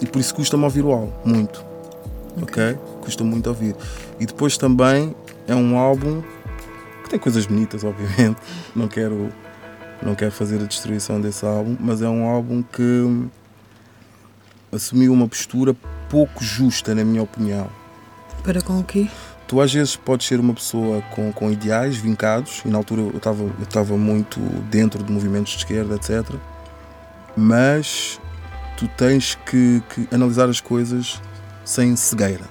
e 0.00 0.06
por 0.06 0.18
isso 0.18 0.34
custa-me 0.34 0.64
ouvir 0.64 0.82
o 0.82 0.90
álbum, 0.90 1.12
muito. 1.26 1.62
Okay. 2.40 2.72
ok? 2.72 2.78
Custa 3.02 3.22
muito 3.22 3.48
ouvir. 3.48 3.76
E 4.18 4.24
depois 4.24 4.56
também 4.56 5.14
é 5.46 5.54
um 5.54 5.76
álbum 5.76 6.22
que 7.04 7.10
tem 7.10 7.18
coisas 7.18 7.44
bonitas, 7.44 7.84
obviamente. 7.84 8.38
Não 8.74 8.88
quero, 8.88 9.30
não 10.02 10.14
quero 10.14 10.32
fazer 10.32 10.62
a 10.62 10.64
destruição 10.64 11.20
desse 11.20 11.44
álbum, 11.44 11.76
mas 11.78 12.00
é 12.00 12.08
um 12.08 12.26
álbum 12.26 12.62
que 12.62 13.28
assumiu 14.72 15.12
uma 15.12 15.28
postura 15.28 15.76
pouco 16.08 16.42
justa, 16.42 16.94
na 16.94 17.04
minha 17.04 17.22
opinião. 17.22 17.68
Para 18.42 18.62
com 18.62 18.78
o 18.78 18.84
quê? 18.84 19.06
Tu 19.46 19.60
às 19.60 19.72
vezes 19.72 19.96
podes 19.96 20.26
ser 20.26 20.40
uma 20.40 20.54
pessoa 20.54 21.02
com, 21.14 21.30
com 21.30 21.52
ideais 21.52 21.98
vincados, 21.98 22.62
e 22.64 22.68
na 22.68 22.78
altura 22.78 23.02
eu 23.02 23.16
estava 23.18 23.42
eu 23.42 23.62
estava 23.62 23.96
muito 23.98 24.40
dentro 24.70 25.04
de 25.04 25.12
movimentos 25.12 25.52
de 25.52 25.58
esquerda, 25.58 25.94
etc. 25.94 26.34
Mas 27.36 28.18
tu 28.76 28.88
tens 28.88 29.36
que, 29.46 29.82
que 29.90 30.14
analisar 30.14 30.48
as 30.48 30.60
coisas 30.60 31.20
sem 31.64 31.96
cegueira, 31.96 32.44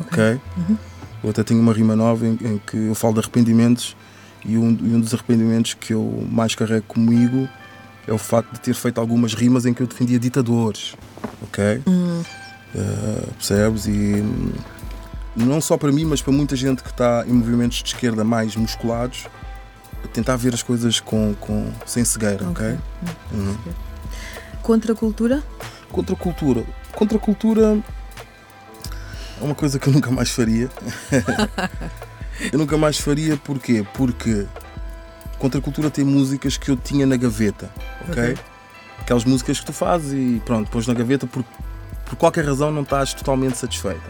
ok? 0.00 0.06
okay? 0.06 0.40
Uhum. 0.56 0.76
Eu 1.24 1.30
até 1.30 1.42
tenho 1.42 1.60
uma 1.60 1.72
rima 1.72 1.94
nova 1.94 2.26
em, 2.26 2.38
em, 2.42 2.58
que 2.58 2.76
eu 2.76 2.94
falo 2.94 3.14
de 3.14 3.20
arrependimentos 3.20 3.96
e 4.44 4.56
um, 4.56 4.70
e 4.70 4.94
um 4.94 5.00
dos 5.00 5.14
arrependimentos 5.14 5.74
que 5.74 5.92
eu 5.92 6.26
mais 6.30 6.54
carrego 6.54 6.84
comigo 6.86 7.48
é 8.06 8.12
o 8.12 8.18
facto 8.18 8.52
de 8.52 8.60
ter 8.60 8.74
feito 8.74 9.00
algumas 9.00 9.34
rimas 9.34 9.64
em 9.64 9.72
que 9.72 9.82
eu 9.82 9.86
defendia 9.86 10.18
ditadores, 10.18 10.94
ok? 11.42 11.82
Uhum. 11.86 12.22
Uh, 12.74 13.32
percebes? 13.34 13.86
E 13.86 14.24
não 15.36 15.60
só 15.60 15.76
para 15.76 15.92
mim, 15.92 16.04
mas 16.04 16.20
para 16.20 16.32
muita 16.32 16.56
gente 16.56 16.82
que 16.82 16.90
está 16.90 17.24
em 17.26 17.32
movimentos 17.32 17.82
de 17.82 17.88
esquerda 17.88 18.24
mais 18.24 18.56
musculados, 18.56 19.26
tentar 20.12 20.36
ver 20.36 20.54
as 20.54 20.62
coisas 20.62 20.98
com, 20.98 21.34
com, 21.40 21.70
sem 21.86 22.04
cegueira, 22.04 22.48
ok? 22.48 22.66
okay? 22.66 22.78
Uhum. 23.32 23.56
Contra 24.62 24.92
a 24.92 24.96
cultura? 24.96 25.42
Contra 25.90 26.14
a 26.14 26.18
cultura. 26.18 26.64
Contra 26.94 27.18
a 27.18 27.20
cultura 27.20 27.82
é 29.42 29.44
uma 29.44 29.56
coisa 29.56 29.76
que 29.76 29.88
eu 29.88 29.92
nunca 29.92 30.10
mais 30.10 30.30
faria. 30.30 30.70
eu 32.52 32.58
nunca 32.58 32.78
mais 32.78 32.96
faria 32.98 33.36
porquê? 33.36 33.84
Porque 33.94 34.46
contra 35.36 35.58
a 35.58 35.62
cultura 35.62 35.90
tem 35.90 36.04
músicas 36.04 36.56
que 36.56 36.70
eu 36.70 36.76
tinha 36.76 37.04
na 37.04 37.16
gaveta, 37.16 37.68
ok? 38.02 38.12
okay. 38.12 38.38
Aquelas 39.00 39.24
músicas 39.24 39.58
que 39.58 39.66
tu 39.66 39.72
fazes 39.72 40.12
e 40.12 40.40
pronto, 40.44 40.70
pões 40.70 40.86
na 40.86 40.94
gaveta 40.94 41.26
por, 41.26 41.44
por 42.06 42.14
qualquer 42.14 42.44
razão 42.44 42.70
não 42.70 42.82
estás 42.82 43.12
totalmente 43.12 43.58
satisfeita. 43.58 44.00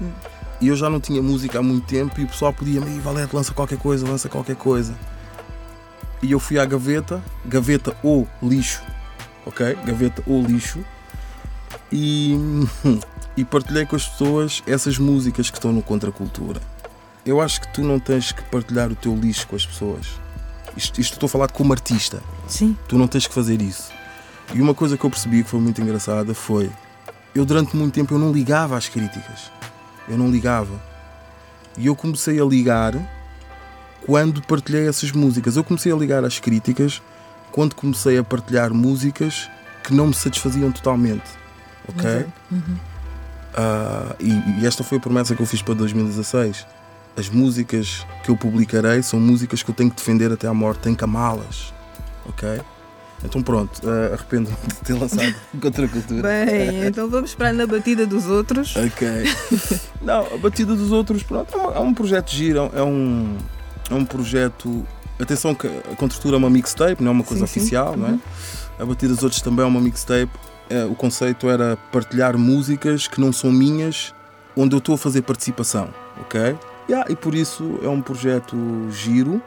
Hum. 0.00 0.10
E 0.58 0.68
eu 0.68 0.76
já 0.76 0.88
não 0.88 0.98
tinha 0.98 1.22
música 1.22 1.58
há 1.58 1.62
muito 1.62 1.86
tempo 1.86 2.18
e 2.18 2.24
o 2.24 2.26
pessoal 2.26 2.54
pedia-me, 2.54 2.98
Valete, 3.00 3.36
lança 3.36 3.52
qualquer 3.52 3.78
coisa, 3.78 4.08
lança 4.08 4.26
qualquer 4.28 4.56
coisa. 4.56 4.94
E 6.22 6.32
eu 6.32 6.40
fui 6.40 6.58
à 6.58 6.64
gaveta, 6.64 7.22
gaveta 7.44 7.94
ou 8.02 8.26
lixo, 8.42 8.82
ok? 9.46 9.76
Gaveta 9.84 10.22
ou 10.26 10.42
lixo. 10.42 10.84
E, 11.92 12.36
e 13.36 13.44
partilhei 13.44 13.86
com 13.86 13.96
as 13.96 14.06
pessoas 14.06 14.62
essas 14.66 14.98
músicas 14.98 15.50
que 15.50 15.56
estão 15.56 15.72
no 15.72 15.82
Contracultura. 15.82 16.60
Eu 17.24 17.40
acho 17.40 17.60
que 17.60 17.68
tu 17.72 17.82
não 17.82 17.98
tens 17.98 18.32
que 18.32 18.42
partilhar 18.44 18.90
o 18.90 18.94
teu 18.94 19.14
lixo 19.14 19.46
com 19.46 19.56
as 19.56 19.66
pessoas. 19.66 20.06
Isto, 20.76 21.00
isto 21.00 21.12
estou 21.14 21.26
a 21.26 21.30
falar 21.30 21.50
como 21.50 21.72
artista. 21.72 22.22
Sim. 22.46 22.76
Tu 22.88 22.96
não 22.96 23.08
tens 23.08 23.26
que 23.26 23.34
fazer 23.34 23.60
isso. 23.60 23.90
E 24.54 24.60
uma 24.60 24.74
coisa 24.74 24.96
que 24.96 25.04
eu 25.04 25.10
percebi 25.10 25.42
que 25.42 25.50
foi 25.50 25.60
muito 25.60 25.80
engraçada 25.80 26.32
foi 26.32 26.70
eu 27.34 27.44
durante 27.44 27.76
muito 27.76 27.94
tempo 27.94 28.14
eu 28.14 28.18
não 28.18 28.32
ligava 28.32 28.76
às 28.76 28.88
críticas. 28.88 29.50
Eu 30.08 30.16
não 30.16 30.30
ligava. 30.30 30.80
E 31.76 31.86
eu 31.86 31.94
comecei 31.94 32.40
a 32.40 32.44
ligar 32.44 32.94
quando 34.06 34.42
partilhei 34.42 34.88
essas 34.88 35.12
músicas. 35.12 35.56
Eu 35.56 35.64
comecei 35.64 35.92
a 35.92 35.96
ligar 35.96 36.24
às 36.24 36.38
críticas 36.38 37.02
quando 37.52 37.74
comecei 37.74 38.18
a 38.18 38.24
partilhar 38.24 38.72
músicas 38.72 39.50
que 39.82 39.94
não 39.94 40.08
me 40.08 40.14
satisfaziam 40.14 40.70
totalmente. 40.70 41.30
Ok? 41.88 42.26
Uhum. 42.50 42.76
Uh, 43.54 44.14
e, 44.20 44.60
e, 44.60 44.66
esta 44.66 44.84
foi 44.84 44.98
a 44.98 45.00
promessa 45.00 45.34
que 45.34 45.42
eu 45.42 45.46
fiz 45.46 45.62
para 45.62 45.74
2016. 45.74 46.66
As 47.16 47.28
músicas 47.28 48.06
que 48.22 48.30
eu 48.30 48.36
publicarei 48.36 49.02
são 49.02 49.18
músicas 49.18 49.62
que 49.62 49.70
eu 49.70 49.74
tenho 49.74 49.90
que 49.90 49.96
defender 49.96 50.30
até 50.30 50.46
à 50.46 50.54
morte, 50.54 50.80
tenho 50.80 50.96
que 50.96 51.02
amá-las. 51.02 51.72
Ok? 52.26 52.60
Então 53.24 53.42
pronto, 53.42 53.80
uh, 53.84 54.14
arrependo-me 54.14 54.56
de 54.68 54.74
ter 54.76 54.94
lançado 54.94 55.34
contra 55.60 55.86
a 55.86 55.88
cultura. 55.88 56.22
Bem, 56.22 56.86
então 56.86 57.08
vamos 57.08 57.34
para 57.34 57.52
na 57.52 57.66
batida 57.66 58.06
dos 58.06 58.26
outros. 58.26 58.76
Ok. 58.76 59.08
Não, 60.00 60.34
a 60.34 60.36
batida 60.36 60.76
dos 60.76 60.92
outros, 60.92 61.22
pronto, 61.24 61.56
é, 61.56 61.80
um 61.80 61.92
projeto 61.92 62.30
giro, 62.30 62.70
é 62.72 62.82
um, 62.82 63.36
é 63.90 63.94
um 63.94 64.04
projeto. 64.04 64.86
Atenção 65.18 65.54
que 65.54 65.66
a 65.66 65.96
contratura 65.96 66.36
é 66.36 66.38
uma 66.38 66.50
mixtape, 66.50 67.02
não 67.02 67.10
é 67.10 67.12
uma 67.12 67.24
coisa 67.24 67.46
sim, 67.46 67.58
oficial, 67.60 67.94
sim. 67.94 68.00
não 68.00 68.06
é? 68.06 68.10
Uhum. 68.12 68.20
A 68.78 68.84
batida 68.86 69.14
dos 69.14 69.22
outros 69.22 69.42
também 69.42 69.64
é 69.64 69.68
uma 69.68 69.80
mixtape. 69.80 70.30
É, 70.70 70.84
o 70.84 70.94
conceito 70.94 71.48
era 71.48 71.76
partilhar 71.90 72.36
músicas 72.36 73.08
que 73.08 73.20
não 73.20 73.32
são 73.32 73.50
minhas, 73.50 74.14
onde 74.56 74.74
eu 74.74 74.78
estou 74.78 74.94
a 74.94 74.98
fazer 74.98 75.22
participação, 75.22 75.88
ok? 76.20 76.56
Yeah, 76.88 77.10
e 77.10 77.16
por 77.16 77.34
isso 77.34 77.78
é 77.82 77.88
um 77.88 78.00
projeto 78.00 78.56
giro 78.90 79.42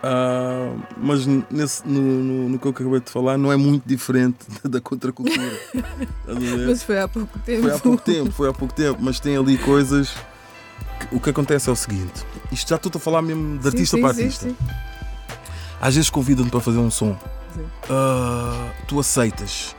Uh, 0.00 0.80
mas 0.96 1.26
nesse, 1.26 1.86
no, 1.86 2.00
no, 2.00 2.48
no, 2.48 2.58
que 2.58 2.66
eu 2.66 2.70
acabei 2.70 3.00
de 3.00 3.10
falar 3.10 3.36
não 3.36 3.52
é 3.52 3.56
muito 3.56 3.86
diferente 3.86 4.38
da 4.64 4.80
contracultura. 4.80 5.52
mas 6.66 6.82
foi 6.82 6.98
há 6.98 7.06
pouco 7.06 7.38
tempo. 7.40 7.62
Foi 7.62 7.70
há 7.70 7.78
pouco 7.78 8.02
tempo, 8.02 8.32
foi 8.32 8.48
há 8.48 8.52
pouco 8.52 8.74
tempo, 8.74 8.98
mas 9.00 9.20
tem 9.20 9.36
ali 9.36 9.58
coisas. 9.58 10.14
O 11.12 11.20
que 11.20 11.30
acontece 11.30 11.68
é 11.68 11.72
o 11.72 11.76
seguinte: 11.76 12.24
isto 12.52 12.68
já 12.68 12.76
estou 12.76 12.92
a 12.94 12.98
falar 12.98 13.22
mesmo 13.22 13.58
de 13.58 13.66
artista 13.66 13.96
sim, 13.96 14.02
para 14.02 14.14
sim, 14.14 14.22
artista. 14.22 14.48
Sim, 14.48 14.56
Às 15.80 15.94
vezes 15.94 16.10
convidam-te 16.10 16.50
para 16.50 16.60
fazer 16.60 16.78
um 16.78 16.90
som, 16.90 17.12
uh, 17.12 18.70
tu 18.86 19.00
aceitas, 19.00 19.74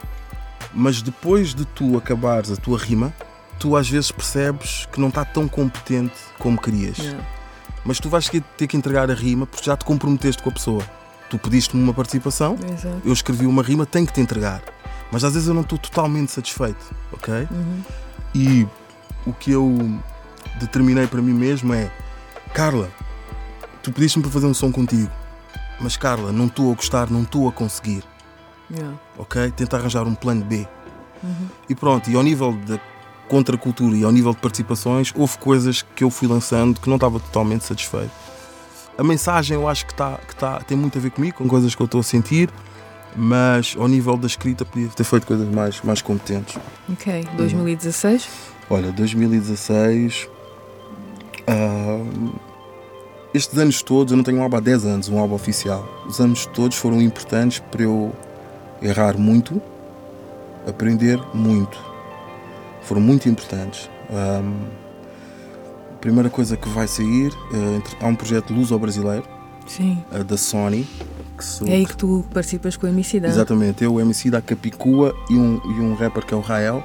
mas 0.73 1.01
depois 1.01 1.53
de 1.53 1.65
tu 1.65 1.97
acabares 1.97 2.51
a 2.51 2.55
tua 2.55 2.77
rima, 2.77 3.13
tu 3.59 3.75
às 3.75 3.89
vezes 3.89 4.11
percebes 4.11 4.87
que 4.91 4.99
não 4.99 5.09
está 5.09 5.23
tão 5.23 5.47
competente 5.47 6.15
como 6.37 6.59
querias. 6.59 6.97
Yeah 6.97 7.41
mas 7.83 7.99
tu 7.99 8.09
vais 8.09 8.29
ter 8.57 8.67
que 8.67 8.77
entregar 8.77 9.09
a 9.09 9.13
rima 9.13 9.45
porque 9.45 9.65
já 9.65 9.75
te 9.75 9.85
comprometeste 9.85 10.41
com 10.41 10.49
a 10.49 10.53
pessoa. 10.53 10.83
Tu 11.29 11.39
pediste-me 11.39 11.81
uma 11.81 11.93
participação, 11.93 12.57
Exato. 12.73 13.01
eu 13.05 13.13
escrevi 13.13 13.45
uma 13.45 13.63
rima, 13.63 13.85
tenho 13.85 14.05
que 14.05 14.13
te 14.13 14.21
entregar. 14.21 14.61
Mas 15.11 15.23
às 15.23 15.33
vezes 15.33 15.47
eu 15.47 15.53
não 15.53 15.61
estou 15.61 15.77
totalmente 15.77 16.31
satisfeito, 16.31 16.93
ok? 17.11 17.47
Uhum. 17.49 17.81
E 18.35 18.67
o 19.25 19.33
que 19.33 19.51
eu 19.51 19.99
determinei 20.59 21.07
para 21.07 21.21
mim 21.21 21.33
mesmo 21.33 21.73
é: 21.73 21.91
Carla, 22.53 22.89
tu 23.81 23.91
pediste-me 23.91 24.23
para 24.23 24.31
fazer 24.31 24.47
um 24.47 24.53
som 24.53 24.71
contigo, 24.71 25.11
mas 25.79 25.97
Carla, 25.97 26.31
não 26.31 26.47
estou 26.47 26.71
a 26.71 26.75
gostar, 26.75 27.09
não 27.09 27.23
estou 27.23 27.47
a 27.47 27.51
conseguir. 27.51 28.03
Yeah. 28.69 28.97
Ok? 29.17 29.51
Tenta 29.51 29.77
arranjar 29.77 30.03
um 30.07 30.15
plano 30.15 30.45
B. 30.45 30.67
Uhum. 31.23 31.47
E 31.69 31.75
pronto, 31.75 32.09
e 32.09 32.15
ao 32.15 32.23
nível 32.23 32.53
da 32.53 32.79
contra 33.31 33.55
a 33.55 33.57
cultura 33.57 33.95
e 33.95 34.03
ao 34.03 34.11
nível 34.11 34.33
de 34.33 34.39
participações, 34.39 35.13
houve 35.15 35.37
coisas 35.37 35.81
que 35.81 36.03
eu 36.03 36.09
fui 36.09 36.27
lançando 36.27 36.81
que 36.81 36.89
não 36.89 36.97
estava 36.97 37.17
totalmente 37.17 37.63
satisfeito. 37.63 38.11
A 38.97 39.03
mensagem 39.03 39.55
eu 39.55 39.69
acho 39.69 39.85
que, 39.85 39.95
tá, 39.95 40.19
que 40.27 40.35
tá, 40.35 40.59
tem 40.59 40.77
muito 40.77 40.97
a 40.97 41.01
ver 41.01 41.11
comigo, 41.11 41.37
com 41.37 41.47
coisas 41.47 41.73
que 41.73 41.81
eu 41.81 41.85
estou 41.85 42.01
a 42.01 42.03
sentir, 42.03 42.49
mas 43.15 43.73
ao 43.79 43.87
nível 43.87 44.17
da 44.17 44.27
escrita 44.27 44.65
podia 44.65 44.89
ter 44.89 45.05
feito 45.05 45.25
coisas 45.25 45.47
mais, 45.47 45.81
mais 45.81 46.01
competentes. 46.01 46.57
Ok, 46.91 47.25
2016? 47.37 48.27
Olha, 48.69 48.91
2016. 48.91 50.27
Uh, 51.47 52.33
estes 53.33 53.57
anos 53.57 53.81
todos, 53.81 54.11
eu 54.11 54.17
não 54.17 54.23
tenho 54.23 54.39
um 54.39 54.43
álbum 54.43 54.57
há 54.57 54.59
10 54.59 54.85
anos, 54.85 55.09
um 55.09 55.17
álbum 55.17 55.35
oficial. 55.35 55.87
Os 56.07 56.19
anos 56.19 56.45
todos 56.47 56.77
foram 56.77 57.01
importantes 57.01 57.59
para 57.71 57.83
eu 57.83 58.11
errar 58.81 59.17
muito, 59.17 59.61
aprender 60.67 61.19
muito 61.33 61.91
foram 62.81 63.01
muito 63.01 63.29
importantes. 63.29 63.89
Um, 64.09 64.65
a 65.93 65.97
primeira 66.01 66.29
coisa 66.29 66.57
que 66.57 66.67
vai 66.69 66.87
sair, 66.87 67.29
uh, 67.29 67.83
há 68.01 68.07
um 68.07 68.15
projeto 68.15 68.53
luso-brasileiro 68.53 69.23
uh, 70.11 70.23
da 70.23 70.37
Sony. 70.37 70.87
Sou, 71.39 71.67
é 71.67 71.71
aí 71.71 71.85
que 71.85 71.97
tu 71.97 72.23
participas 72.33 72.77
com 72.77 72.85
o 72.85 72.89
MC 72.89 73.19
da. 73.19 73.27
Exatamente, 73.27 73.83
eu, 73.83 73.95
o 73.95 74.01
MC 74.01 74.29
da 74.29 74.41
Capicua 74.41 75.15
e 75.29 75.35
um, 75.35 75.59
e 75.65 75.79
um 75.79 75.95
rapper 75.95 76.25
que 76.25 76.33
é 76.33 76.37
o 76.37 76.41
Rael. 76.41 76.83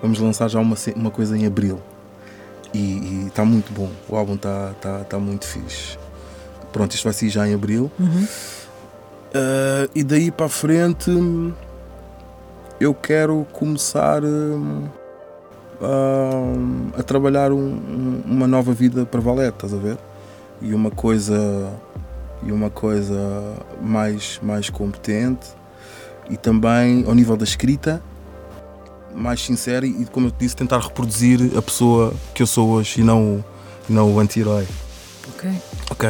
Vamos 0.00 0.18
lançar 0.18 0.48
já 0.48 0.58
uma, 0.60 0.76
uma 0.96 1.10
coisa 1.10 1.36
em 1.36 1.46
abril. 1.46 1.80
E 2.74 3.26
está 3.28 3.44
muito 3.44 3.72
bom, 3.72 3.90
o 4.08 4.16
álbum 4.16 4.34
está 4.34 4.72
tá, 4.80 4.98
tá 5.04 5.18
muito 5.18 5.46
fixe. 5.46 5.96
Pronto, 6.72 6.92
isto 6.92 7.04
vai 7.04 7.12
sair 7.12 7.30
já 7.30 7.46
em 7.46 7.54
abril. 7.54 7.90
Uhum. 7.98 8.26
Uh, 9.34 9.90
e 9.94 10.02
daí 10.02 10.30
para 10.30 10.46
a 10.46 10.48
frente 10.48 11.10
eu 12.80 12.92
quero 12.92 13.46
começar. 13.52 14.22
Uh, 14.24 14.90
a, 15.80 17.00
a 17.00 17.02
trabalhar 17.02 17.52
um, 17.52 18.22
uma 18.24 18.46
nova 18.46 18.72
vida 18.72 19.04
para 19.04 19.20
Valete, 19.20 19.56
estás 19.56 19.74
a 19.74 19.76
ver? 19.76 19.98
E 20.60 20.74
uma 20.74 20.90
coisa 20.90 21.70
e 22.42 22.52
uma 22.52 22.70
coisa 22.70 23.16
mais 23.80 24.38
mais 24.42 24.68
competente 24.70 25.48
e 26.28 26.36
também 26.36 27.04
ao 27.06 27.14
nível 27.14 27.36
da 27.36 27.44
escrita 27.44 28.02
mais 29.14 29.40
sincera 29.40 29.86
e 29.86 30.04
como 30.06 30.28
eu 30.28 30.30
te 30.30 30.38
disse 30.40 30.56
tentar 30.56 30.78
reproduzir 30.80 31.56
a 31.56 31.62
pessoa 31.62 32.12
que 32.34 32.42
eu 32.42 32.46
sou 32.46 32.70
hoje 32.70 33.00
e 33.00 33.04
não 33.04 33.36
o, 33.36 33.44
não 33.88 34.14
o 34.14 34.20
anti-herói. 34.20 34.66
Ok. 35.34 35.50
Ok. 35.90 36.08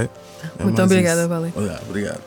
É 0.58 0.62
Muito 0.62 0.82
obrigada, 0.82 1.26
Vale. 1.28 1.52
Obrigado. 1.88 2.20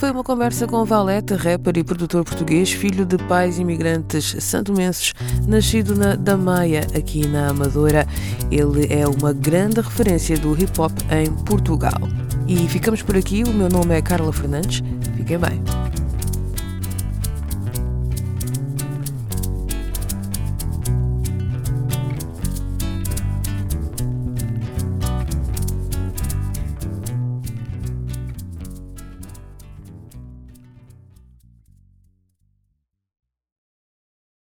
Foi 0.00 0.10
uma 0.10 0.24
conversa 0.24 0.66
com 0.66 0.82
Valete, 0.82 1.34
rapper 1.34 1.76
e 1.76 1.84
produtor 1.84 2.24
português, 2.24 2.72
filho 2.72 3.04
de 3.04 3.18
pais 3.18 3.58
imigrantes 3.58 4.34
santomenses, 4.42 5.12
nascido 5.46 5.94
na 5.94 6.14
Damaia, 6.16 6.86
aqui 6.96 7.26
na 7.26 7.50
Amadora. 7.50 8.06
Ele 8.50 8.90
é 8.90 9.06
uma 9.06 9.34
grande 9.34 9.78
referência 9.82 10.38
do 10.38 10.58
hip 10.58 10.80
hop 10.80 10.92
em 11.10 11.30
Portugal. 11.44 12.00
E 12.48 12.66
ficamos 12.66 13.02
por 13.02 13.14
aqui. 13.14 13.44
O 13.44 13.52
meu 13.52 13.68
nome 13.68 13.94
é 13.94 14.00
Carla 14.00 14.32
Fernandes. 14.32 14.82
Fiquem 15.18 15.38
bem. 15.38 15.89